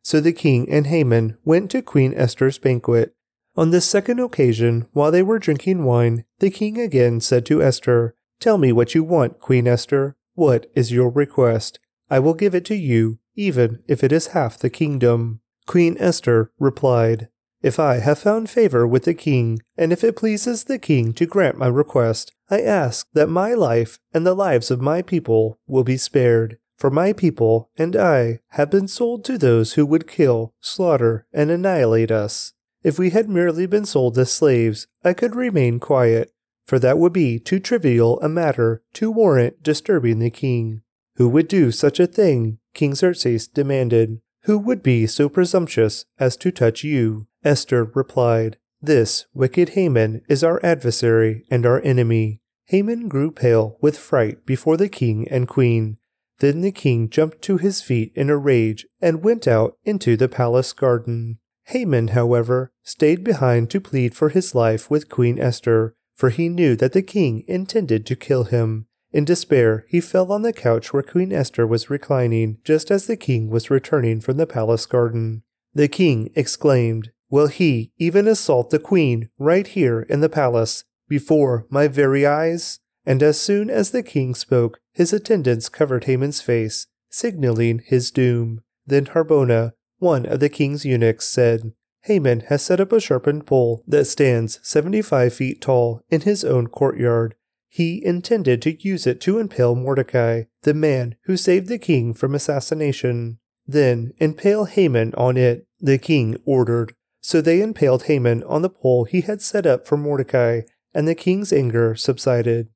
so 0.08 0.20
the 0.20 0.32
king 0.32 0.66
and 0.70 0.86
Haman 0.86 1.36
went 1.44 1.70
to 1.72 1.82
Queen 1.82 2.14
Esther's 2.14 2.56
banquet. 2.56 3.14
On 3.58 3.70
this 3.70 3.86
second 3.86 4.20
occasion, 4.20 4.86
while 4.92 5.10
they 5.10 5.20
were 5.20 5.40
drinking 5.40 5.82
wine, 5.82 6.24
the 6.38 6.48
king 6.48 6.78
again 6.78 7.20
said 7.20 7.44
to 7.46 7.60
Esther, 7.60 8.14
Tell 8.38 8.56
me 8.56 8.70
what 8.70 8.94
you 8.94 9.02
want, 9.02 9.40
Queen 9.40 9.66
Esther. 9.66 10.14
What 10.34 10.70
is 10.76 10.92
your 10.92 11.10
request? 11.10 11.80
I 12.08 12.20
will 12.20 12.34
give 12.34 12.54
it 12.54 12.64
to 12.66 12.76
you, 12.76 13.18
even 13.34 13.82
if 13.88 14.04
it 14.04 14.12
is 14.12 14.28
half 14.28 14.60
the 14.60 14.70
kingdom. 14.70 15.40
Queen 15.66 15.96
Esther 15.98 16.52
replied, 16.60 17.30
If 17.60 17.80
I 17.80 17.96
have 17.96 18.20
found 18.20 18.48
favor 18.48 18.86
with 18.86 19.06
the 19.06 19.12
king, 19.12 19.58
and 19.76 19.92
if 19.92 20.04
it 20.04 20.14
pleases 20.14 20.62
the 20.62 20.78
king 20.78 21.12
to 21.14 21.26
grant 21.26 21.58
my 21.58 21.66
request, 21.66 22.32
I 22.48 22.60
ask 22.60 23.08
that 23.14 23.28
my 23.28 23.54
life 23.54 23.98
and 24.14 24.24
the 24.24 24.34
lives 24.34 24.70
of 24.70 24.80
my 24.80 25.02
people 25.02 25.58
will 25.66 25.82
be 25.82 25.96
spared. 25.96 26.58
For 26.76 26.90
my 26.90 27.12
people 27.12 27.70
and 27.76 27.96
I 27.96 28.38
have 28.50 28.70
been 28.70 28.86
sold 28.86 29.24
to 29.24 29.36
those 29.36 29.72
who 29.72 29.84
would 29.84 30.06
kill, 30.06 30.54
slaughter, 30.60 31.26
and 31.32 31.50
annihilate 31.50 32.12
us. 32.12 32.52
If 32.82 32.98
we 32.98 33.10
had 33.10 33.28
merely 33.28 33.66
been 33.66 33.84
sold 33.84 34.18
as 34.18 34.30
slaves, 34.30 34.86
I 35.04 35.12
could 35.12 35.34
remain 35.34 35.80
quiet, 35.80 36.32
for 36.64 36.78
that 36.78 36.98
would 36.98 37.12
be 37.12 37.38
too 37.38 37.58
trivial 37.58 38.20
a 38.20 38.28
matter 38.28 38.82
to 38.94 39.10
warrant 39.10 39.62
disturbing 39.62 40.18
the 40.18 40.30
king. 40.30 40.82
Who 41.16 41.28
would 41.28 41.48
do 41.48 41.72
such 41.72 41.98
a 41.98 42.06
thing? 42.06 42.58
King 42.74 42.94
Xerxes 42.94 43.48
demanded. 43.48 44.20
Who 44.42 44.58
would 44.58 44.82
be 44.82 45.06
so 45.06 45.28
presumptuous 45.28 46.04
as 46.18 46.36
to 46.36 46.52
touch 46.52 46.84
you? 46.84 47.26
Esther 47.44 47.84
replied, 47.84 48.56
This 48.80 49.26
wicked 49.34 49.70
Haman 49.70 50.22
is 50.28 50.44
our 50.44 50.64
adversary 50.64 51.44
and 51.50 51.66
our 51.66 51.80
enemy. 51.82 52.42
Haman 52.66 53.08
grew 53.08 53.30
pale 53.32 53.76
with 53.80 53.98
fright 53.98 54.46
before 54.46 54.76
the 54.76 54.88
king 54.88 55.26
and 55.28 55.48
queen. 55.48 55.96
Then 56.38 56.60
the 56.60 56.70
king 56.70 57.08
jumped 57.08 57.42
to 57.42 57.56
his 57.56 57.82
feet 57.82 58.12
in 58.14 58.30
a 58.30 58.36
rage 58.36 58.86
and 59.00 59.24
went 59.24 59.48
out 59.48 59.76
into 59.84 60.16
the 60.16 60.28
palace 60.28 60.72
garden. 60.72 61.38
Haman, 61.68 62.08
however, 62.08 62.72
stayed 62.82 63.22
behind 63.22 63.68
to 63.70 63.80
plead 63.80 64.14
for 64.14 64.30
his 64.30 64.54
life 64.54 64.90
with 64.90 65.10
Queen 65.10 65.38
Esther, 65.38 65.94
for 66.14 66.30
he 66.30 66.48
knew 66.48 66.74
that 66.76 66.94
the 66.94 67.02
king 67.02 67.44
intended 67.46 68.06
to 68.06 68.16
kill 68.16 68.44
him. 68.44 68.86
In 69.12 69.26
despair, 69.26 69.84
he 69.88 70.00
fell 70.00 70.32
on 70.32 70.42
the 70.42 70.52
couch 70.52 70.92
where 70.92 71.02
Queen 71.02 71.30
Esther 71.30 71.66
was 71.66 71.90
reclining, 71.90 72.56
just 72.64 72.90
as 72.90 73.06
the 73.06 73.16
king 73.16 73.50
was 73.50 73.70
returning 73.70 74.20
from 74.20 74.38
the 74.38 74.46
palace 74.46 74.86
garden. 74.86 75.42
The 75.74 75.88
king 75.88 76.30
exclaimed, 76.34 77.10
Will 77.30 77.48
he 77.48 77.92
even 77.98 78.26
assault 78.26 78.70
the 78.70 78.78
queen 78.78 79.28
right 79.38 79.66
here 79.66 80.00
in 80.00 80.20
the 80.20 80.30
palace, 80.30 80.84
before 81.06 81.66
my 81.68 81.86
very 81.86 82.26
eyes? 82.26 82.80
And 83.04 83.22
as 83.22 83.38
soon 83.38 83.68
as 83.68 83.90
the 83.90 84.02
king 84.02 84.34
spoke, 84.34 84.80
his 84.92 85.12
attendants 85.12 85.68
covered 85.68 86.04
Haman's 86.04 86.40
face, 86.40 86.86
signaling 87.10 87.82
his 87.84 88.10
doom. 88.10 88.62
Then 88.86 89.06
Harbona, 89.06 89.72
one 89.98 90.26
of 90.26 90.40
the 90.40 90.48
king's 90.48 90.84
eunuchs, 90.84 91.26
said, 91.26 91.72
Haman 92.02 92.40
has 92.48 92.62
set 92.62 92.80
up 92.80 92.92
a 92.92 93.00
sharpened 93.00 93.46
pole 93.46 93.82
that 93.86 94.06
stands 94.06 94.60
seventy 94.62 95.02
five 95.02 95.34
feet 95.34 95.60
tall 95.60 96.02
in 96.08 96.22
his 96.22 96.44
own 96.44 96.68
courtyard. 96.68 97.34
He 97.68 98.02
intended 98.04 98.62
to 98.62 98.82
use 98.82 99.06
it 99.06 99.20
to 99.22 99.38
impale 99.38 99.74
Mordecai, 99.74 100.44
the 100.62 100.74
man 100.74 101.16
who 101.24 101.36
saved 101.36 101.68
the 101.68 101.78
king 101.78 102.14
from 102.14 102.34
assassination. 102.34 103.38
Then 103.66 104.12
impale 104.18 104.64
Haman 104.64 105.14
on 105.14 105.36
it, 105.36 105.66
the 105.78 105.98
king 105.98 106.36
ordered. 106.46 106.94
So 107.20 107.40
they 107.40 107.60
impaled 107.60 108.04
Haman 108.04 108.42
on 108.44 108.62
the 108.62 108.70
pole 108.70 109.04
he 109.04 109.20
had 109.20 109.42
set 109.42 109.66
up 109.66 109.86
for 109.86 109.98
Mordecai, 109.98 110.62
and 110.94 111.06
the 111.06 111.14
king's 111.14 111.52
anger 111.52 111.94
subsided. 111.94 112.68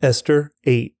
Esther 0.00 0.52
8. 0.64 0.94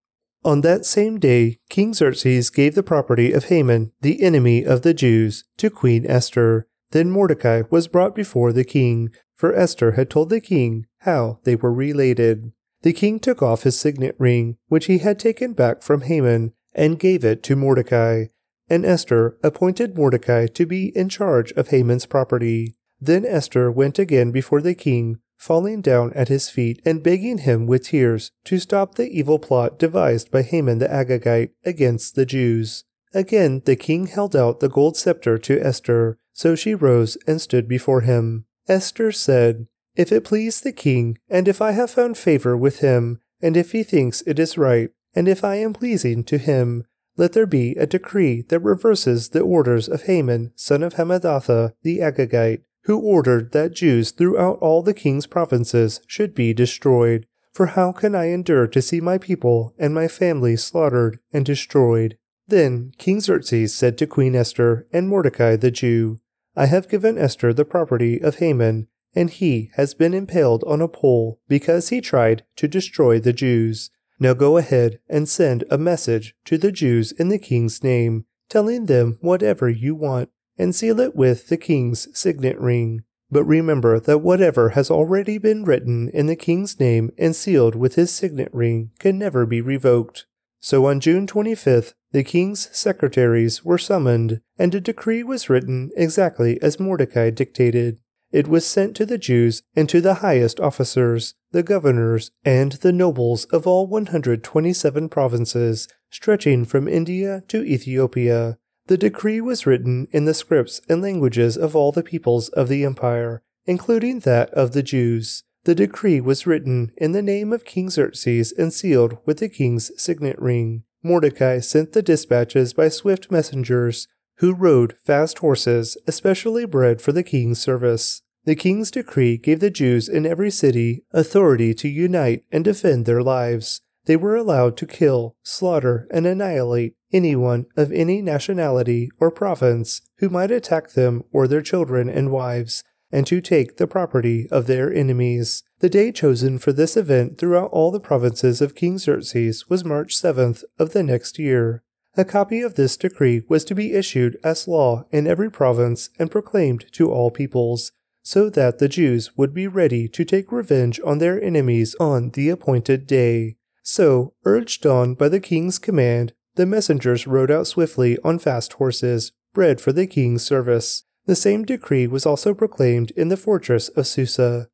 On 0.44 0.62
that 0.62 0.84
same 0.84 1.20
day, 1.20 1.60
King 1.68 1.94
Xerxes 1.94 2.50
gave 2.50 2.74
the 2.74 2.82
property 2.82 3.32
of 3.32 3.44
Haman, 3.44 3.92
the 4.00 4.22
enemy 4.22 4.64
of 4.64 4.82
the 4.82 4.92
Jews, 4.92 5.44
to 5.58 5.70
Queen 5.70 6.04
Esther. 6.04 6.66
Then 6.90 7.10
Mordecai 7.10 7.62
was 7.70 7.86
brought 7.86 8.14
before 8.14 8.52
the 8.52 8.64
king, 8.64 9.10
for 9.36 9.54
Esther 9.54 9.92
had 9.92 10.10
told 10.10 10.30
the 10.30 10.40
king 10.40 10.86
how 10.98 11.38
they 11.44 11.54
were 11.54 11.72
related. 11.72 12.52
The 12.82 12.92
king 12.92 13.20
took 13.20 13.40
off 13.40 13.62
his 13.62 13.78
signet 13.78 14.16
ring, 14.18 14.56
which 14.66 14.86
he 14.86 14.98
had 14.98 15.20
taken 15.20 15.52
back 15.52 15.82
from 15.82 16.02
Haman, 16.02 16.52
and 16.74 16.98
gave 16.98 17.24
it 17.24 17.44
to 17.44 17.56
Mordecai. 17.56 18.26
And 18.68 18.84
Esther 18.84 19.38
appointed 19.44 19.96
Mordecai 19.96 20.48
to 20.48 20.66
be 20.66 20.88
in 20.96 21.08
charge 21.08 21.52
of 21.52 21.68
Haman's 21.68 22.06
property. 22.06 22.74
Then 23.00 23.24
Esther 23.24 23.70
went 23.70 23.98
again 23.98 24.32
before 24.32 24.60
the 24.60 24.74
king, 24.74 25.18
falling 25.42 25.80
down 25.80 26.12
at 26.12 26.28
his 26.28 26.48
feet 26.48 26.80
and 26.84 27.02
begging 27.02 27.38
him 27.38 27.66
with 27.66 27.86
tears 27.86 28.30
to 28.44 28.60
stop 28.60 28.94
the 28.94 29.08
evil 29.08 29.40
plot 29.40 29.76
devised 29.76 30.30
by 30.30 30.40
Haman 30.40 30.78
the 30.78 30.86
Agagite 30.86 31.50
against 31.64 32.14
the 32.14 32.24
Jews. 32.24 32.84
Again 33.12 33.60
the 33.64 33.74
king 33.74 34.06
held 34.06 34.36
out 34.36 34.60
the 34.60 34.68
gold 34.68 34.96
scepter 34.96 35.38
to 35.38 35.60
Esther, 35.60 36.16
so 36.32 36.54
she 36.54 36.76
rose 36.76 37.18
and 37.26 37.40
stood 37.40 37.66
before 37.66 38.02
him. 38.02 38.44
Esther 38.68 39.10
said, 39.10 39.66
If 39.96 40.12
it 40.12 40.22
please 40.22 40.60
the 40.60 40.72
king, 40.72 41.18
and 41.28 41.48
if 41.48 41.60
I 41.60 41.72
have 41.72 41.90
found 41.90 42.16
favor 42.16 42.56
with 42.56 42.78
him, 42.78 43.18
and 43.40 43.56
if 43.56 43.72
he 43.72 43.82
thinks 43.82 44.22
it 44.24 44.38
is 44.38 44.56
right, 44.56 44.90
and 45.12 45.26
if 45.26 45.42
I 45.42 45.56
am 45.56 45.72
pleasing 45.72 46.22
to 46.24 46.38
him, 46.38 46.84
let 47.16 47.32
there 47.32 47.46
be 47.46 47.74
a 47.74 47.86
decree 47.86 48.42
that 48.42 48.60
reverses 48.60 49.30
the 49.30 49.40
orders 49.40 49.88
of 49.88 50.04
Haman, 50.04 50.52
son 50.54 50.84
of 50.84 50.94
Hammedatha, 50.94 51.74
the 51.82 51.98
Agagite, 51.98 52.62
who 52.84 52.98
ordered 52.98 53.52
that 53.52 53.74
Jews 53.74 54.10
throughout 54.10 54.58
all 54.60 54.82
the 54.82 54.94
king's 54.94 55.26
provinces 55.26 56.00
should 56.06 56.34
be 56.34 56.52
destroyed. 56.52 57.26
For 57.52 57.66
how 57.66 57.92
can 57.92 58.14
I 58.14 58.30
endure 58.30 58.66
to 58.66 58.82
see 58.82 59.00
my 59.00 59.18
people 59.18 59.74
and 59.78 59.94
my 59.94 60.08
family 60.08 60.56
slaughtered 60.56 61.18
and 61.32 61.44
destroyed? 61.44 62.16
Then 62.48 62.92
King 62.98 63.20
Xerxes 63.20 63.74
said 63.74 63.96
to 63.98 64.06
Queen 64.06 64.34
Esther 64.34 64.86
and 64.92 65.08
Mordecai 65.08 65.56
the 65.56 65.70
Jew, 65.70 66.18
I 66.56 66.66
have 66.66 66.88
given 66.88 67.16
Esther 67.16 67.52
the 67.52 67.64
property 67.64 68.20
of 68.20 68.36
Haman, 68.36 68.88
and 69.14 69.30
he 69.30 69.70
has 69.74 69.94
been 69.94 70.14
impaled 70.14 70.64
on 70.66 70.80
a 70.80 70.88
pole 70.88 71.40
because 71.48 71.88
he 71.90 72.00
tried 72.00 72.44
to 72.56 72.68
destroy 72.68 73.20
the 73.20 73.32
Jews. 73.32 73.90
Now 74.18 74.34
go 74.34 74.56
ahead 74.56 74.98
and 75.08 75.28
send 75.28 75.64
a 75.70 75.78
message 75.78 76.34
to 76.46 76.58
the 76.58 76.72
Jews 76.72 77.12
in 77.12 77.28
the 77.28 77.38
king's 77.38 77.82
name, 77.82 78.24
telling 78.48 78.86
them 78.86 79.18
whatever 79.20 79.68
you 79.68 79.94
want 79.94 80.30
and 80.58 80.74
seal 80.74 81.00
it 81.00 81.14
with 81.16 81.48
the 81.48 81.56
king's 81.56 82.08
signet 82.18 82.58
ring. 82.60 83.04
But 83.30 83.44
remember 83.44 83.98
that 83.98 84.18
whatever 84.18 84.70
has 84.70 84.90
already 84.90 85.38
been 85.38 85.64
written 85.64 86.10
in 86.10 86.26
the 86.26 86.36
king's 86.36 86.78
name 86.78 87.10
and 87.16 87.34
sealed 87.34 87.74
with 87.74 87.94
his 87.94 88.12
signet 88.12 88.50
ring 88.52 88.90
can 88.98 89.18
never 89.18 89.46
be 89.46 89.60
revoked. 89.60 90.26
So 90.60 90.86
on 90.86 91.00
June 91.00 91.26
25th, 91.26 91.94
the 92.12 92.22
king's 92.22 92.68
secretaries 92.76 93.64
were 93.64 93.78
summoned, 93.78 94.40
and 94.58 94.74
a 94.74 94.80
decree 94.80 95.22
was 95.22 95.48
written 95.48 95.90
exactly 95.96 96.62
as 96.62 96.78
Mordecai 96.78 97.30
dictated. 97.30 98.00
It 98.30 98.48
was 98.48 98.66
sent 98.66 98.94
to 98.96 99.06
the 99.06 99.18
Jews 99.18 99.62
and 99.74 99.88
to 99.88 100.00
the 100.00 100.14
highest 100.14 100.60
officers, 100.60 101.34
the 101.52 101.62
governors, 101.62 102.30
and 102.44 102.72
the 102.72 102.92
nobles 102.92 103.44
of 103.46 103.66
all 103.66 103.86
127 103.86 105.08
provinces, 105.08 105.88
stretching 106.10 106.64
from 106.64 106.86
India 106.86 107.42
to 107.48 107.64
Ethiopia, 107.64 108.58
the 108.86 108.98
decree 108.98 109.40
was 109.40 109.66
written 109.66 110.08
in 110.10 110.24
the 110.24 110.34
scripts 110.34 110.80
and 110.88 111.00
languages 111.00 111.56
of 111.56 111.76
all 111.76 111.92
the 111.92 112.02
peoples 112.02 112.48
of 112.50 112.68
the 112.68 112.84
empire, 112.84 113.42
including 113.64 114.20
that 114.20 114.50
of 114.50 114.72
the 114.72 114.82
Jews. 114.82 115.44
The 115.64 115.74
decree 115.74 116.20
was 116.20 116.46
written 116.46 116.92
in 116.96 117.12
the 117.12 117.22
name 117.22 117.52
of 117.52 117.64
King 117.64 117.88
Xerxes 117.88 118.52
and 118.52 118.72
sealed 118.72 119.18
with 119.24 119.38
the 119.38 119.48
king's 119.48 119.92
signet 120.02 120.38
ring. 120.40 120.82
Mordecai 121.02 121.60
sent 121.60 121.92
the 121.92 122.02
dispatches 122.02 122.72
by 122.72 122.88
swift 122.88 123.30
messengers, 123.30 124.08
who 124.38 124.54
rode 124.54 124.96
fast 125.04 125.38
horses, 125.38 125.96
especially 126.08 126.64
bred 126.64 127.00
for 127.00 127.12
the 127.12 127.22
king's 127.22 127.60
service. 127.60 128.22
The 128.44 128.56
king's 128.56 128.90
decree 128.90 129.36
gave 129.36 129.60
the 129.60 129.70
Jews 129.70 130.08
in 130.08 130.26
every 130.26 130.50
city 130.50 131.04
authority 131.12 131.74
to 131.74 131.88
unite 131.88 132.44
and 132.50 132.64
defend 132.64 133.06
their 133.06 133.22
lives. 133.22 133.82
They 134.06 134.16
were 134.16 134.34
allowed 134.34 134.76
to 134.78 134.86
kill, 134.86 135.36
slaughter, 135.44 136.08
and 136.10 136.26
annihilate 136.26 136.96
anyone 137.12 137.66
of 137.76 137.92
any 137.92 138.22
nationality 138.22 139.10
or 139.20 139.30
province 139.30 140.02
who 140.18 140.28
might 140.28 140.50
attack 140.50 140.90
them 140.90 141.24
or 141.32 141.46
their 141.46 141.62
children 141.62 142.08
and 142.08 142.30
wives, 142.30 142.82
and 143.12 143.26
to 143.26 143.40
take 143.40 143.76
the 143.76 143.86
property 143.86 144.48
of 144.50 144.66
their 144.66 144.92
enemies. 144.92 145.62
The 145.80 145.90
day 145.90 146.12
chosen 146.12 146.58
for 146.58 146.72
this 146.72 146.96
event 146.96 147.38
throughout 147.38 147.70
all 147.70 147.90
the 147.90 148.00
provinces 148.00 148.60
of 148.60 148.74
King 148.74 148.98
Xerxes 148.98 149.68
was 149.68 149.84
March 149.84 150.16
7th 150.16 150.64
of 150.78 150.92
the 150.92 151.02
next 151.02 151.38
year. 151.38 151.82
A 152.16 152.24
copy 152.24 152.60
of 152.60 152.74
this 152.74 152.96
decree 152.96 153.42
was 153.48 153.64
to 153.64 153.74
be 153.74 153.94
issued 153.94 154.38
as 154.44 154.68
law 154.68 155.04
in 155.10 155.26
every 155.26 155.50
province 155.50 156.10
and 156.18 156.30
proclaimed 156.30 156.84
to 156.92 157.10
all 157.10 157.30
peoples, 157.30 157.92
so 158.22 158.48
that 158.50 158.78
the 158.78 158.88
Jews 158.88 159.36
would 159.36 159.52
be 159.54 159.66
ready 159.66 160.08
to 160.08 160.24
take 160.24 160.52
revenge 160.52 161.00
on 161.04 161.18
their 161.18 161.42
enemies 161.42 161.94
on 161.98 162.30
the 162.30 162.48
appointed 162.48 163.06
day. 163.06 163.56
So, 163.82 164.34
urged 164.44 164.86
on 164.86 165.14
by 165.14 165.28
the 165.28 165.40
king's 165.40 165.78
command, 165.78 166.34
the 166.54 166.66
messengers 166.66 167.26
rode 167.26 167.50
out 167.50 167.66
swiftly 167.66 168.18
on 168.24 168.38
fast 168.38 168.74
horses, 168.74 169.32
bred 169.54 169.80
for 169.80 169.92
the 169.92 170.06
king's 170.06 170.44
service. 170.44 171.04
The 171.26 171.36
same 171.36 171.64
decree 171.64 172.06
was 172.06 172.26
also 172.26 172.52
proclaimed 172.54 173.10
in 173.12 173.28
the 173.28 173.36
fortress 173.36 173.88
of 173.90 174.06
Susa. 174.06 174.68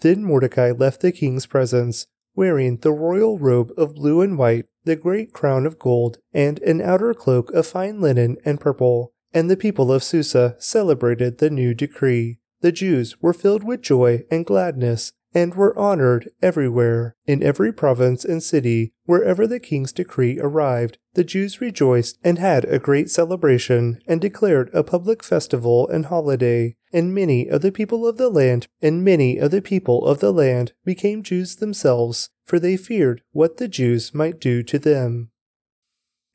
Then 0.00 0.24
Mordecai 0.24 0.70
left 0.70 1.00
the 1.00 1.12
king's 1.12 1.46
presence, 1.46 2.06
wearing 2.34 2.78
the 2.78 2.92
royal 2.92 3.38
robe 3.38 3.72
of 3.76 3.96
blue 3.96 4.20
and 4.20 4.38
white, 4.38 4.66
the 4.84 4.96
great 4.96 5.32
crown 5.32 5.66
of 5.66 5.78
gold, 5.78 6.18
and 6.32 6.60
an 6.60 6.80
outer 6.80 7.12
cloak 7.14 7.50
of 7.52 7.66
fine 7.66 8.00
linen 8.00 8.36
and 8.44 8.60
purple. 8.60 9.12
And 9.32 9.50
the 9.50 9.56
people 9.56 9.92
of 9.92 10.04
Susa 10.04 10.56
celebrated 10.58 11.38
the 11.38 11.50
new 11.50 11.74
decree. 11.74 12.38
The 12.60 12.72
Jews 12.72 13.20
were 13.20 13.34
filled 13.34 13.64
with 13.64 13.82
joy 13.82 14.24
and 14.30 14.46
gladness 14.46 15.12
and 15.34 15.54
were 15.54 15.78
honored 15.78 16.30
everywhere. 16.42 17.16
In 17.26 17.42
every 17.42 17.72
province 17.72 18.24
and 18.24 18.42
city, 18.42 18.92
wherever 19.04 19.46
the 19.46 19.60
king's 19.60 19.92
decree 19.92 20.38
arrived, 20.40 20.98
the 21.14 21.24
Jews 21.24 21.60
rejoiced 21.60 22.18
and 22.24 22.38
had 22.38 22.64
a 22.64 22.78
great 22.78 23.10
celebration, 23.10 24.00
and 24.06 24.20
declared 24.20 24.70
a 24.72 24.82
public 24.82 25.22
festival 25.22 25.88
and 25.88 26.06
holiday. 26.06 26.76
And 26.92 27.14
many 27.14 27.48
of 27.48 27.60
the 27.60 27.72
people 27.72 28.06
of 28.06 28.16
the 28.16 28.30
land, 28.30 28.68
and 28.80 29.04
many 29.04 29.38
of 29.38 29.50
the 29.50 29.60
people 29.60 30.06
of 30.06 30.20
the 30.20 30.32
land 30.32 30.72
became 30.84 31.22
Jews 31.22 31.56
themselves, 31.56 32.30
for 32.44 32.58
they 32.58 32.76
feared 32.76 33.22
what 33.32 33.58
the 33.58 33.68
Jews 33.68 34.14
might 34.14 34.40
do 34.40 34.62
to 34.62 34.78
them. 34.78 35.30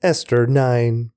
Esther 0.04 0.46
9 0.46 1.12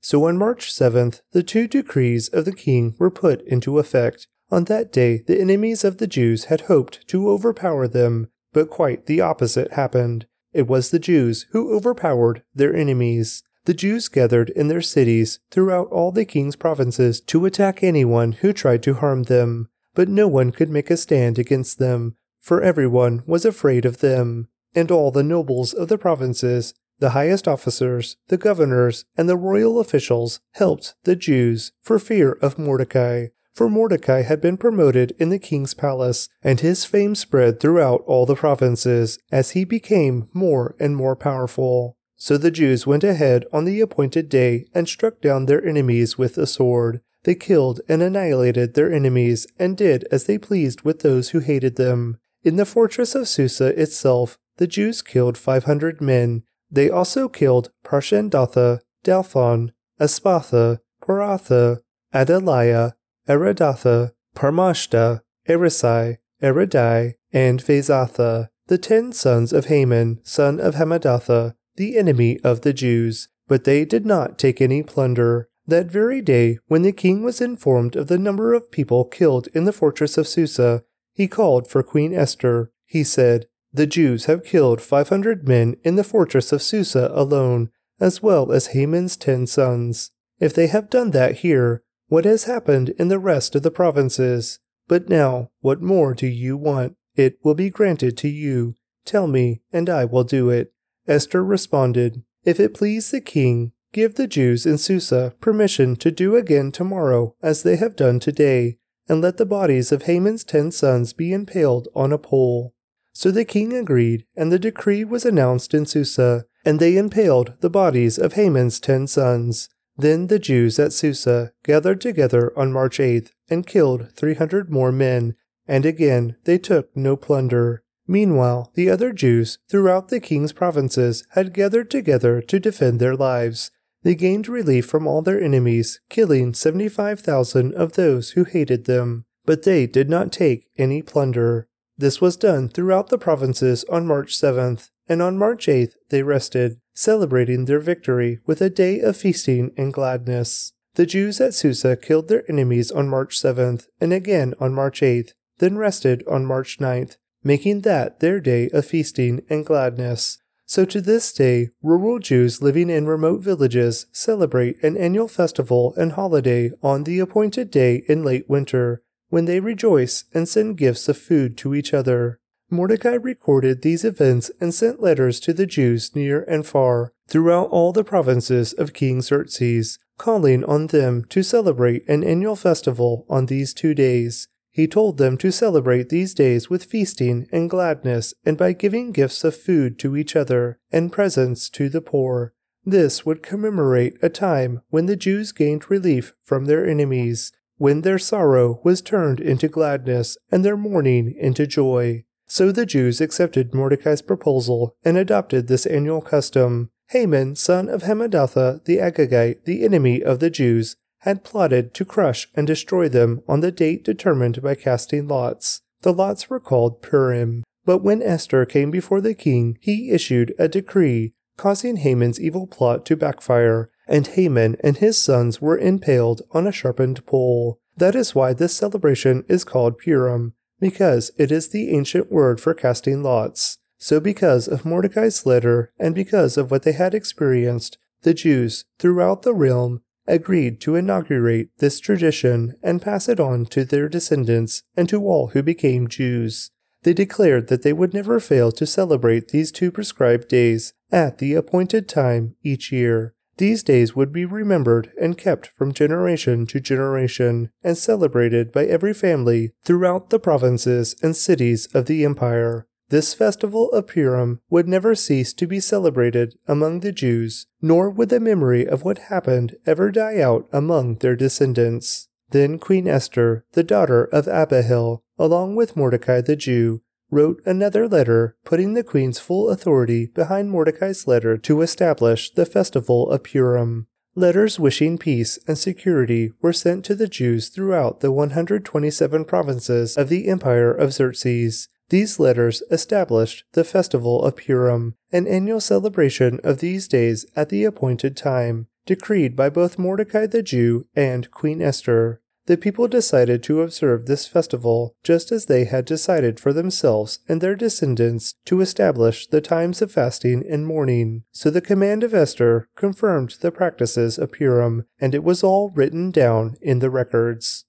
So 0.00 0.26
on 0.26 0.36
March 0.36 0.72
7th, 0.72 1.22
the 1.30 1.42
two 1.42 1.68
decrees 1.68 2.28
of 2.28 2.44
the 2.44 2.52
king 2.52 2.94
were 2.98 3.10
put 3.10 3.40
into 3.42 3.78
effect, 3.78 4.26
on 4.52 4.64
that 4.64 4.92
day, 4.92 5.24
the 5.26 5.40
enemies 5.40 5.82
of 5.82 5.96
the 5.96 6.06
Jews 6.06 6.44
had 6.44 6.62
hoped 6.62 7.08
to 7.08 7.30
overpower 7.30 7.88
them, 7.88 8.28
but 8.52 8.68
quite 8.68 9.06
the 9.06 9.20
opposite 9.20 9.72
happened. 9.72 10.26
It 10.52 10.68
was 10.68 10.90
the 10.90 10.98
Jews 10.98 11.46
who 11.52 11.74
overpowered 11.74 12.42
their 12.54 12.76
enemies. 12.76 13.42
The 13.64 13.72
Jews 13.72 14.08
gathered 14.08 14.50
in 14.50 14.68
their 14.68 14.82
cities 14.82 15.40
throughout 15.50 15.88
all 15.88 16.12
the 16.12 16.26
king's 16.26 16.56
provinces 16.56 17.20
to 17.22 17.46
attack 17.46 17.82
anyone 17.82 18.32
who 18.32 18.52
tried 18.52 18.82
to 18.82 18.94
harm 18.94 19.22
them, 19.22 19.70
but 19.94 20.08
no 20.08 20.28
one 20.28 20.52
could 20.52 20.68
make 20.68 20.90
a 20.90 20.98
stand 20.98 21.38
against 21.38 21.78
them, 21.78 22.16
for 22.38 22.60
everyone 22.60 23.22
was 23.26 23.46
afraid 23.46 23.86
of 23.86 23.98
them. 23.98 24.48
And 24.74 24.90
all 24.90 25.10
the 25.10 25.22
nobles 25.22 25.72
of 25.72 25.88
the 25.88 25.98
provinces, 25.98 26.74
the 26.98 27.10
highest 27.10 27.48
officers, 27.48 28.16
the 28.28 28.36
governors, 28.36 29.06
and 29.16 29.28
the 29.28 29.36
royal 29.36 29.80
officials 29.80 30.40
helped 30.52 30.94
the 31.04 31.16
Jews 31.16 31.72
for 31.80 31.98
fear 31.98 32.32
of 32.42 32.58
Mordecai, 32.58 33.28
for 33.54 33.68
Mordecai 33.68 34.22
had 34.22 34.40
been 34.40 34.56
promoted 34.56 35.14
in 35.18 35.28
the 35.28 35.38
king's 35.38 35.74
palace, 35.74 36.28
and 36.42 36.60
his 36.60 36.84
fame 36.84 37.14
spread 37.14 37.60
throughout 37.60 38.02
all 38.06 38.26
the 38.26 38.34
provinces 38.34 39.18
as 39.30 39.50
he 39.50 39.64
became 39.64 40.28
more 40.32 40.74
and 40.80 40.96
more 40.96 41.14
powerful. 41.14 41.96
So 42.16 42.38
the 42.38 42.50
Jews 42.50 42.86
went 42.86 43.04
ahead 43.04 43.44
on 43.52 43.64
the 43.64 43.80
appointed 43.80 44.28
day 44.28 44.66
and 44.72 44.88
struck 44.88 45.20
down 45.20 45.46
their 45.46 45.64
enemies 45.64 46.16
with 46.16 46.36
the 46.36 46.46
sword. 46.46 47.00
They 47.24 47.34
killed 47.34 47.80
and 47.88 48.02
annihilated 48.02 48.74
their 48.74 48.92
enemies 48.92 49.46
and 49.58 49.76
did 49.76 50.06
as 50.10 50.24
they 50.24 50.38
pleased 50.38 50.82
with 50.82 51.00
those 51.00 51.30
who 51.30 51.40
hated 51.40 51.76
them. 51.76 52.18
In 52.44 52.56
the 52.56 52.64
fortress 52.64 53.14
of 53.14 53.28
Susa 53.28 53.78
itself, 53.80 54.38
the 54.56 54.66
Jews 54.66 55.02
killed 55.02 55.36
500 55.36 56.00
men. 56.00 56.44
They 56.70 56.88
also 56.88 57.28
killed 57.28 57.70
Parshandatha, 57.84 58.80
Dalphon, 59.04 59.72
Aspatha, 60.00 60.78
Poratha, 61.02 61.80
Adalia, 62.14 62.94
Aridatha, 63.32 64.12
Parmashta, 64.36 65.22
Arisai, 65.48 66.18
Aridai, 66.42 67.14
and 67.32 67.64
Vaizatha, 67.64 68.48
the 68.66 68.76
ten 68.76 69.12
sons 69.12 69.54
of 69.54 69.66
Haman, 69.66 70.20
son 70.22 70.60
of 70.60 70.74
Hammedatha, 70.74 71.54
the 71.76 71.96
enemy 71.96 72.38
of 72.44 72.60
the 72.60 72.74
Jews. 72.74 73.28
But 73.48 73.64
they 73.64 73.84
did 73.86 74.04
not 74.04 74.38
take 74.38 74.60
any 74.60 74.82
plunder. 74.82 75.48
That 75.66 75.86
very 75.86 76.20
day, 76.20 76.58
when 76.66 76.82
the 76.82 76.92
king 76.92 77.22
was 77.22 77.40
informed 77.40 77.96
of 77.96 78.08
the 78.08 78.18
number 78.18 78.52
of 78.52 78.70
people 78.70 79.04
killed 79.04 79.48
in 79.54 79.64
the 79.64 79.72
fortress 79.72 80.18
of 80.18 80.28
Susa, 80.28 80.84
he 81.14 81.26
called 81.26 81.68
for 81.68 81.82
Queen 81.82 82.12
Esther. 82.14 82.70
He 82.84 83.02
said, 83.02 83.46
The 83.72 83.86
Jews 83.86 84.26
have 84.26 84.44
killed 84.44 84.82
five 84.82 85.08
hundred 85.08 85.48
men 85.48 85.76
in 85.84 85.96
the 85.96 86.04
fortress 86.04 86.52
of 86.52 86.62
Susa 86.62 87.10
alone, 87.14 87.70
as 87.98 88.22
well 88.22 88.52
as 88.52 88.68
Haman's 88.68 89.16
ten 89.16 89.46
sons. 89.46 90.10
If 90.38 90.52
they 90.52 90.66
have 90.66 90.90
done 90.90 91.12
that 91.12 91.36
here, 91.38 91.82
what 92.12 92.26
has 92.26 92.44
happened 92.44 92.90
in 92.98 93.08
the 93.08 93.18
rest 93.18 93.54
of 93.54 93.62
the 93.62 93.70
provinces. 93.70 94.58
But 94.86 95.08
now, 95.08 95.48
what 95.62 95.80
more 95.80 96.12
do 96.12 96.26
you 96.26 96.58
want? 96.58 96.94
It 97.16 97.38
will 97.42 97.54
be 97.54 97.70
granted 97.70 98.18
to 98.18 98.28
you. 98.28 98.74
Tell 99.06 99.26
me, 99.26 99.62
and 99.72 99.88
I 99.88 100.04
will 100.04 100.22
do 100.22 100.50
it. 100.50 100.74
Esther 101.08 101.42
responded, 101.42 102.22
If 102.44 102.60
it 102.60 102.74
please 102.74 103.10
the 103.10 103.22
king, 103.22 103.72
give 103.94 104.16
the 104.16 104.26
Jews 104.26 104.66
in 104.66 104.76
Susa 104.76 105.32
permission 105.40 105.96
to 105.96 106.10
do 106.10 106.36
again 106.36 106.70
tomorrow 106.70 107.34
as 107.40 107.62
they 107.62 107.76
have 107.76 107.96
done 107.96 108.20
today, 108.20 108.76
and 109.08 109.22
let 109.22 109.38
the 109.38 109.46
bodies 109.46 109.90
of 109.90 110.02
Haman's 110.02 110.44
ten 110.44 110.70
sons 110.70 111.14
be 111.14 111.32
impaled 111.32 111.88
on 111.94 112.12
a 112.12 112.18
pole. 112.18 112.74
So 113.14 113.30
the 113.30 113.46
king 113.46 113.72
agreed, 113.72 114.26
and 114.36 114.52
the 114.52 114.58
decree 114.58 115.02
was 115.02 115.24
announced 115.24 115.72
in 115.72 115.86
Susa, 115.86 116.44
and 116.62 116.78
they 116.78 116.98
impaled 116.98 117.54
the 117.60 117.70
bodies 117.70 118.18
of 118.18 118.34
Haman's 118.34 118.80
ten 118.80 119.06
sons. 119.06 119.70
Then 120.02 120.26
the 120.26 120.40
Jews 120.40 120.80
at 120.80 120.92
Susa 120.92 121.52
gathered 121.62 122.00
together 122.00 122.52
on 122.58 122.72
March 122.72 122.98
8th 122.98 123.30
and 123.48 123.64
killed 123.64 124.08
300 124.16 124.68
more 124.68 124.90
men, 124.90 125.36
and 125.68 125.86
again 125.86 126.34
they 126.42 126.58
took 126.58 126.88
no 126.96 127.14
plunder. 127.14 127.84
Meanwhile, 128.08 128.72
the 128.74 128.90
other 128.90 129.12
Jews 129.12 129.58
throughout 129.70 130.08
the 130.08 130.18
king's 130.18 130.52
provinces 130.52 131.24
had 131.34 131.54
gathered 131.54 131.88
together 131.88 132.42
to 132.42 132.58
defend 132.58 132.98
their 132.98 133.14
lives. 133.14 133.70
They 134.02 134.16
gained 134.16 134.48
relief 134.48 134.86
from 134.86 135.06
all 135.06 135.22
their 135.22 135.40
enemies, 135.40 136.00
killing 136.10 136.52
75,000 136.52 137.72
of 137.72 137.92
those 137.92 138.30
who 138.30 138.42
hated 138.42 138.86
them, 138.86 139.24
but 139.46 139.62
they 139.62 139.86
did 139.86 140.10
not 140.10 140.32
take 140.32 140.66
any 140.76 141.00
plunder. 141.02 141.68
This 141.96 142.20
was 142.20 142.36
done 142.36 142.68
throughout 142.68 143.08
the 143.10 143.18
provinces 143.18 143.84
on 143.84 144.08
March 144.08 144.36
7th, 144.36 144.90
and 145.08 145.22
on 145.22 145.38
March 145.38 145.68
8th 145.68 145.94
they 146.08 146.24
rested, 146.24 146.80
celebrating 146.94 147.64
their 147.64 147.80
victory 147.80 148.40
with 148.46 148.60
a 148.60 148.70
day 148.70 149.00
of 149.00 149.16
feasting 149.16 149.72
and 149.76 149.92
gladness. 149.92 150.72
The 150.94 151.06
Jews 151.06 151.40
at 151.40 151.54
Susa 151.54 151.96
killed 151.96 152.28
their 152.28 152.44
enemies 152.50 152.90
on 152.90 153.08
March 153.08 153.40
7th 153.40 153.86
and 154.00 154.12
again 154.12 154.54
on 154.60 154.74
March 154.74 155.00
8th, 155.00 155.32
then 155.58 155.78
rested 155.78 156.22
on 156.28 156.44
March 156.44 156.78
9th, 156.78 157.16
making 157.42 157.80
that 157.80 158.20
their 158.20 158.40
day 158.40 158.68
of 158.70 158.84
feasting 158.84 159.42
and 159.48 159.64
gladness. 159.64 160.38
So 160.66 160.84
to 160.86 161.00
this 161.00 161.32
day, 161.32 161.70
rural 161.82 162.18
Jews 162.18 162.62
living 162.62 162.88
in 162.88 163.06
remote 163.06 163.42
villages 163.42 164.06
celebrate 164.12 164.82
an 164.82 164.96
annual 164.96 165.28
festival 165.28 165.94
and 165.96 166.12
holiday 166.12 166.70
on 166.82 167.04
the 167.04 167.18
appointed 167.18 167.70
day 167.70 168.04
in 168.08 168.22
late 168.22 168.48
winter, 168.48 169.02
when 169.28 169.46
they 169.46 169.60
rejoice 169.60 170.24
and 170.32 170.48
send 170.48 170.78
gifts 170.78 171.08
of 171.08 171.18
food 171.18 171.56
to 171.58 171.74
each 171.74 171.92
other. 171.94 172.38
Mordecai 172.72 173.16
recorded 173.16 173.82
these 173.82 174.02
events 174.02 174.50
and 174.58 174.72
sent 174.72 175.02
letters 175.02 175.38
to 175.40 175.52
the 175.52 175.66
Jews 175.66 176.16
near 176.16 176.42
and 176.44 176.66
far 176.66 177.12
throughout 177.28 177.68
all 177.68 177.92
the 177.92 178.02
provinces 178.02 178.72
of 178.72 178.94
King 178.94 179.20
Xerxes, 179.20 179.98
calling 180.16 180.64
on 180.64 180.86
them 180.86 181.26
to 181.28 181.42
celebrate 181.42 182.08
an 182.08 182.24
annual 182.24 182.56
festival 182.56 183.26
on 183.28 183.44
these 183.44 183.74
two 183.74 183.92
days. 183.92 184.48
He 184.70 184.86
told 184.88 185.18
them 185.18 185.36
to 185.36 185.52
celebrate 185.52 186.08
these 186.08 186.32
days 186.32 186.70
with 186.70 186.84
feasting 186.84 187.46
and 187.52 187.68
gladness 187.68 188.32
and 188.42 188.56
by 188.56 188.72
giving 188.72 189.12
gifts 189.12 189.44
of 189.44 189.54
food 189.54 189.98
to 189.98 190.16
each 190.16 190.34
other 190.34 190.78
and 190.90 191.12
presents 191.12 191.68
to 191.70 191.90
the 191.90 192.00
poor. 192.00 192.54
This 192.86 193.26
would 193.26 193.42
commemorate 193.42 194.16
a 194.22 194.30
time 194.30 194.80
when 194.88 195.04
the 195.04 195.14
Jews 195.14 195.52
gained 195.52 195.90
relief 195.90 196.32
from 196.42 196.64
their 196.64 196.86
enemies 196.86 197.52
when 197.76 198.00
their 198.00 198.18
sorrow 198.18 198.80
was 198.82 199.02
turned 199.02 199.40
into 199.40 199.68
gladness 199.68 200.38
and 200.50 200.64
their 200.64 200.76
mourning 200.76 201.34
into 201.36 201.66
joy. 201.66 202.24
So 202.52 202.70
the 202.70 202.84
Jews 202.84 203.22
accepted 203.22 203.72
Mordecai's 203.72 204.20
proposal 204.20 204.94
and 205.06 205.16
adopted 205.16 205.68
this 205.68 205.86
annual 205.86 206.20
custom. 206.20 206.90
Haman, 207.08 207.56
son 207.56 207.88
of 207.88 208.02
Hammedatha 208.02 208.84
the 208.84 208.98
Agagite, 208.98 209.64
the 209.64 209.82
enemy 209.82 210.22
of 210.22 210.38
the 210.38 210.50
Jews, 210.50 210.96
had 211.20 211.44
plotted 211.44 211.94
to 211.94 212.04
crush 212.04 212.50
and 212.54 212.66
destroy 212.66 213.08
them 213.08 213.40
on 213.48 213.60
the 213.60 213.72
date 213.72 214.04
determined 214.04 214.60
by 214.60 214.74
casting 214.74 215.28
lots. 215.28 215.80
The 216.02 216.12
lots 216.12 216.50
were 216.50 216.60
called 216.60 217.00
Purim. 217.00 217.64
But 217.86 218.02
when 218.02 218.20
Esther 218.20 218.66
came 218.66 218.90
before 218.90 219.22
the 219.22 219.32
king, 219.32 219.78
he 219.80 220.10
issued 220.10 220.54
a 220.58 220.68
decree, 220.68 221.32
causing 221.56 221.96
Haman's 221.96 222.38
evil 222.38 222.66
plot 222.66 223.06
to 223.06 223.16
backfire 223.16 223.88
and 224.06 224.26
Haman 224.26 224.76
and 224.84 224.98
his 224.98 225.16
sons 225.16 225.62
were 225.62 225.78
impaled 225.78 226.42
on 226.50 226.66
a 226.66 226.72
sharpened 226.72 227.24
pole. 227.24 227.80
That 227.96 228.14
is 228.14 228.34
why 228.34 228.52
this 228.52 228.76
celebration 228.76 229.46
is 229.48 229.64
called 229.64 229.96
Purim, 229.96 230.52
because 230.82 231.30
it 231.38 231.52
is 231.52 231.68
the 231.68 231.90
ancient 231.90 232.30
word 232.30 232.60
for 232.60 232.74
casting 232.74 233.22
lots. 233.22 233.78
So, 233.98 234.18
because 234.18 234.66
of 234.66 234.84
Mordecai's 234.84 235.46
letter 235.46 235.92
and 235.96 236.12
because 236.12 236.56
of 236.56 236.72
what 236.72 236.82
they 236.82 236.90
had 236.90 237.14
experienced, 237.14 237.98
the 238.22 238.34
Jews 238.34 238.84
throughout 238.98 239.42
the 239.42 239.54
realm 239.54 240.02
agreed 240.26 240.80
to 240.80 240.96
inaugurate 240.96 241.68
this 241.78 242.00
tradition 242.00 242.74
and 242.82 243.00
pass 243.00 243.28
it 243.28 243.38
on 243.38 243.66
to 243.66 243.84
their 243.84 244.08
descendants 244.08 244.82
and 244.96 245.08
to 245.08 245.24
all 245.24 245.48
who 245.48 245.62
became 245.62 246.08
Jews. 246.08 246.72
They 247.04 247.14
declared 247.14 247.68
that 247.68 247.82
they 247.82 247.92
would 247.92 248.12
never 248.12 248.40
fail 248.40 248.72
to 248.72 248.84
celebrate 248.84 249.48
these 249.48 249.70
two 249.70 249.92
prescribed 249.92 250.48
days 250.48 250.94
at 251.12 251.38
the 251.38 251.54
appointed 251.54 252.08
time 252.08 252.56
each 252.64 252.90
year. 252.90 253.34
These 253.62 253.84
days 253.84 254.16
would 254.16 254.32
be 254.32 254.44
remembered 254.44 255.12
and 255.20 255.38
kept 255.38 255.68
from 255.68 255.92
generation 255.92 256.66
to 256.66 256.80
generation 256.80 257.70
and 257.84 257.96
celebrated 257.96 258.72
by 258.72 258.86
every 258.86 259.14
family 259.14 259.70
throughout 259.84 260.30
the 260.30 260.40
provinces 260.40 261.14
and 261.22 261.36
cities 261.36 261.86
of 261.94 262.06
the 262.06 262.24
empire. 262.24 262.88
This 263.10 263.34
festival 263.34 263.88
of 263.92 264.08
Purim 264.08 264.60
would 264.68 264.88
never 264.88 265.14
cease 265.14 265.52
to 265.52 265.68
be 265.68 265.78
celebrated 265.78 266.56
among 266.66 267.00
the 267.00 267.12
Jews, 267.12 267.68
nor 267.80 268.10
would 268.10 268.30
the 268.30 268.40
memory 268.40 268.84
of 268.84 269.04
what 269.04 269.30
happened 269.30 269.76
ever 269.86 270.10
die 270.10 270.40
out 270.40 270.68
among 270.72 271.18
their 271.18 271.36
descendants. 271.36 272.26
Then 272.50 272.80
Queen 272.80 273.06
Esther, 273.06 273.64
the 273.74 273.84
daughter 273.84 274.24
of 274.24 274.48
Abihail, 274.48 275.22
along 275.38 275.76
with 275.76 275.96
Mordecai 275.96 276.40
the 276.40 276.56
Jew, 276.56 277.02
wrote 277.32 277.60
another 277.64 278.06
letter 278.06 278.54
putting 278.64 278.92
the 278.92 279.02
queen's 279.02 279.40
full 279.40 279.70
authority 279.70 280.26
behind 280.26 280.70
Mordecai's 280.70 281.26
letter 281.26 281.56
to 281.56 281.80
establish 281.80 282.52
the 282.52 282.66
festival 282.66 283.30
of 283.30 283.42
Purim. 283.42 284.06
Letters 284.34 284.78
wishing 284.78 285.18
peace 285.18 285.58
and 285.66 285.76
security 285.76 286.52
were 286.60 286.72
sent 286.72 287.04
to 287.06 287.14
the 287.14 287.26
Jews 287.26 287.68
throughout 287.68 288.20
the 288.20 288.30
127 288.30 289.44
provinces 289.46 290.16
of 290.16 290.28
the 290.28 290.46
Empire 290.46 290.92
of 290.92 291.12
Xerxes. 291.12 291.88
These 292.10 292.38
letters 292.38 292.82
established 292.90 293.64
the 293.72 293.84
festival 293.84 294.42
of 294.42 294.56
Purim, 294.56 295.16
an 295.32 295.46
annual 295.46 295.80
celebration 295.80 296.60
of 296.62 296.78
these 296.78 297.08
days 297.08 297.46
at 297.56 297.70
the 297.70 297.84
appointed 297.84 298.36
time, 298.36 298.88
decreed 299.06 299.56
by 299.56 299.70
both 299.70 299.98
Mordecai 299.98 300.46
the 300.46 300.62
Jew 300.62 301.06
and 301.16 301.50
Queen 301.50 301.80
Esther 301.80 302.41
the 302.66 302.76
people 302.76 303.08
decided 303.08 303.62
to 303.62 303.82
observe 303.82 304.26
this 304.26 304.46
festival 304.46 305.16
just 305.22 305.50
as 305.50 305.66
they 305.66 305.84
had 305.84 306.04
decided 306.04 306.60
for 306.60 306.72
themselves 306.72 307.40
and 307.48 307.60
their 307.60 307.74
descendants 307.74 308.54
to 308.64 308.80
establish 308.80 309.46
the 309.46 309.60
times 309.60 310.00
of 310.00 310.12
fasting 310.12 310.64
and 310.68 310.86
mourning. 310.86 311.42
So 311.50 311.70
the 311.70 311.80
command 311.80 312.22
of 312.22 312.34
Esther 312.34 312.88
confirmed 312.96 313.56
the 313.60 313.72
practices 313.72 314.38
of 314.38 314.52
Purim, 314.52 315.06
and 315.20 315.34
it 315.34 315.42
was 315.42 315.64
all 315.64 315.90
written 315.90 316.30
down 316.30 316.76
in 316.80 317.00
the 317.00 317.10
records. 317.10 317.84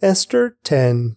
Esther 0.00 0.56
10 0.64 1.16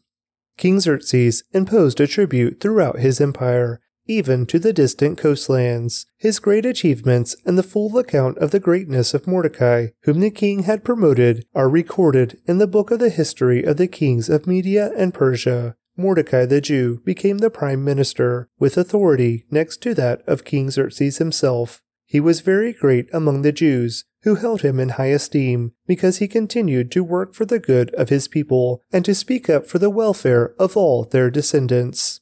King 0.57 0.79
Xerxes 0.79 1.43
imposed 1.51 1.99
a 1.99 2.07
tribute 2.07 2.59
throughout 2.59 2.99
his 2.99 3.19
empire, 3.19 3.81
even 4.07 4.45
to 4.45 4.59
the 4.59 4.73
distant 4.73 5.17
coastlands. 5.17 6.05
His 6.17 6.39
great 6.39 6.65
achievements 6.65 7.35
and 7.45 7.57
the 7.57 7.63
full 7.63 7.97
account 7.97 8.37
of 8.37 8.51
the 8.51 8.59
greatness 8.59 9.13
of 9.13 9.27
Mordecai, 9.27 9.87
whom 10.03 10.19
the 10.19 10.31
king 10.31 10.63
had 10.63 10.83
promoted, 10.83 11.45
are 11.55 11.69
recorded 11.69 12.39
in 12.45 12.57
the 12.57 12.67
book 12.67 12.91
of 12.91 12.99
the 12.99 13.09
history 13.09 13.63
of 13.63 13.77
the 13.77 13.87
kings 13.87 14.29
of 14.29 14.47
Media 14.47 14.91
and 14.97 15.13
Persia. 15.13 15.75
Mordecai 15.95 16.45
the 16.45 16.59
Jew 16.59 17.01
became 17.05 17.37
the 17.37 17.51
prime 17.51 17.83
minister, 17.83 18.49
with 18.59 18.77
authority 18.77 19.45
next 19.51 19.81
to 19.83 19.93
that 19.93 20.23
of 20.27 20.43
King 20.43 20.71
Xerxes 20.71 21.19
himself. 21.19 21.81
He 22.05 22.19
was 22.19 22.41
very 22.41 22.73
great 22.73 23.07
among 23.13 23.41
the 23.41 23.51
Jews, 23.51 24.05
who 24.23 24.35
held 24.35 24.61
him 24.61 24.79
in 24.79 24.89
high 24.89 25.07
esteem, 25.07 25.73
because 25.85 26.17
he 26.17 26.27
continued 26.27 26.91
to 26.91 27.03
work 27.03 27.33
for 27.33 27.45
the 27.45 27.59
good 27.59 27.93
of 27.95 28.09
his 28.09 28.27
people 28.27 28.81
and 28.91 29.03
to 29.05 29.13
speak 29.13 29.49
up 29.49 29.67
for 29.67 29.79
the 29.79 29.89
welfare 29.89 30.53
of 30.59 30.75
all 30.75 31.03
their 31.03 31.29
descendants. 31.29 32.21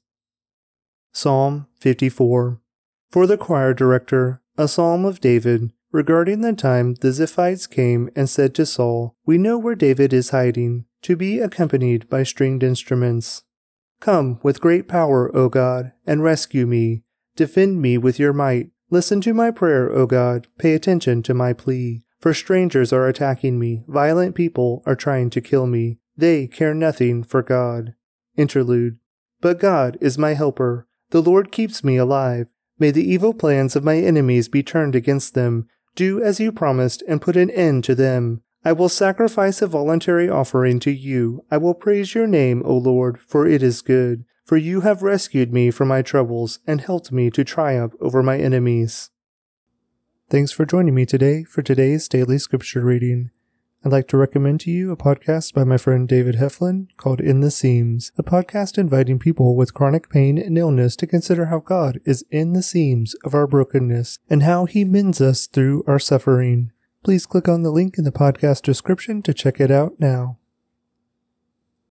Psalm 1.14 1.68
54 1.80 2.62
For 3.10 3.28
the 3.28 3.38
choir 3.38 3.74
director, 3.74 4.42
a 4.58 4.68
psalm 4.68 5.04
of 5.04 5.20
David, 5.20 5.74
regarding 5.92 6.40
the 6.40 6.54
time 6.54 6.94
the 6.96 7.10
Ziphites 7.10 7.70
came 7.70 8.10
and 8.16 8.30
said 8.30 8.56
to 8.56 8.66
Saul, 8.66 9.16
We 9.26 9.38
know 9.38 9.58
where 9.58 9.76
David 9.76 10.14
is 10.14 10.30
hiding, 10.30 10.86
to 11.02 11.18
be 11.18 11.40
accompanied 11.40 12.10
by 12.10 12.24
stringed 12.24 12.64
instruments. 12.64 13.44
Come 14.00 14.40
with 14.42 14.62
great 14.62 14.88
power, 14.88 15.30
O 15.36 15.50
God, 15.50 15.92
and 16.08 16.24
rescue 16.24 16.66
me. 16.66 17.04
Defend 17.36 17.82
me 17.82 17.98
with 17.98 18.18
your 18.18 18.34
might. 18.34 18.72
Listen 18.90 19.20
to 19.22 19.34
my 19.34 19.52
prayer, 19.52 19.92
O 19.92 20.06
God. 20.06 20.48
Pay 20.58 20.74
attention 20.74 21.24
to 21.24 21.34
my 21.34 21.52
plea. 21.52 22.04
For 22.20 22.34
strangers 22.34 22.94
are 22.94 23.08
attacking 23.08 23.60
me, 23.60 23.84
violent 23.88 24.36
people 24.36 24.82
are 24.86 24.96
trying 24.96 25.30
to 25.32 25.42
kill 25.42 25.68
me. 25.68 26.00
They 26.16 26.48
care 26.48 26.74
nothing 26.74 27.24
for 27.24 27.42
God. 27.42 27.96
Interlude. 28.38 28.98
But 29.42 29.60
God 29.60 29.98
is 30.00 30.18
my 30.18 30.36
helper. 30.36 30.88
The 31.12 31.22
Lord 31.22 31.52
keeps 31.52 31.84
me 31.84 31.98
alive. 31.98 32.48
May 32.80 32.92
the 32.92 33.10
evil 33.10 33.34
plans 33.34 33.76
of 33.76 33.84
my 33.84 33.98
enemies 33.98 34.50
be 34.50 34.64
turned 34.64 34.96
against 34.96 35.34
them. 35.34 35.68
Do 35.96 36.22
as 36.22 36.40
you 36.40 36.52
promised 36.52 37.04
and 37.08 37.22
put 37.22 37.38
an 37.38 37.50
end 37.52 37.84
to 37.86 37.96
them. 37.96 38.42
I 38.66 38.72
will 38.74 38.90
sacrifice 38.90 39.62
a 39.62 39.68
voluntary 39.68 40.30
offering 40.30 40.80
to 40.82 40.92
you. 40.92 41.46
I 41.52 41.58
will 41.58 41.74
praise 41.74 42.16
your 42.16 42.28
name, 42.28 42.62
O 42.66 42.76
Lord, 42.76 43.20
for 43.20 43.48
it 43.48 43.62
is 43.62 43.82
good. 43.82 44.26
for 44.52 44.58
you 44.58 44.82
have 44.82 45.02
rescued 45.02 45.54
me 45.54 45.72
from 45.72 45.88
my 45.88 46.02
troubles 46.02 46.60
and 46.68 46.82
helped 46.82 47.10
me 47.10 47.30
to 47.32 47.42
triumph 47.42 47.94
over 48.02 48.22
my 48.22 48.38
enemies. 48.38 49.10
Thanks 50.30 50.52
for 50.52 50.66
joining 50.66 50.94
me 50.94 51.06
today 51.06 51.44
for 51.44 51.62
today's 51.62 52.10
daily 52.10 52.38
scripture 52.38 52.82
reading. 52.82 53.32
I'd 53.84 53.92
like 53.92 54.08
to 54.10 54.18
recommend 54.18 54.60
to 54.62 54.72
you 54.72 54.92
a 54.92 54.96
podcast 54.96 55.56
by 55.56 55.64
my 55.64 55.76
friend 55.76 56.08
David 56.08 56.36
Heflin 56.36 56.96
called 56.98 57.20
In 57.20 57.40
the 57.40 57.50
Seams, 57.50 58.12
a 58.16 58.22
podcast 58.22 58.78
inviting 58.78 59.18
people 59.18 59.56
with 59.56 59.74
chronic 59.74 60.08
pain 60.08 60.38
and 60.38 60.56
illness 60.56 60.96
to 60.98 61.08
consider 61.08 61.48
how 61.48 61.58
God 61.58 62.00
is 62.06 62.24
in 62.30 62.54
the 62.54 62.62
seams 62.62 63.16
of 63.26 63.34
our 63.34 63.48
brokenness 63.48 64.20
and 64.30 64.44
how 64.44 64.66
he 64.66 64.86
mends 64.86 65.20
us 65.20 65.48
through 65.48 65.84
our 65.88 65.98
suffering. 65.98 66.72
Please 67.04 67.26
click 67.26 67.50
on 67.50 67.64
the 67.64 67.72
link 67.72 67.98
in 67.98 68.04
the 68.04 68.12
podcast 68.12 68.62
description 68.62 69.24
to 69.24 69.34
check 69.34 69.60
it 69.60 69.72
out 69.72 69.94
now. 70.00 70.38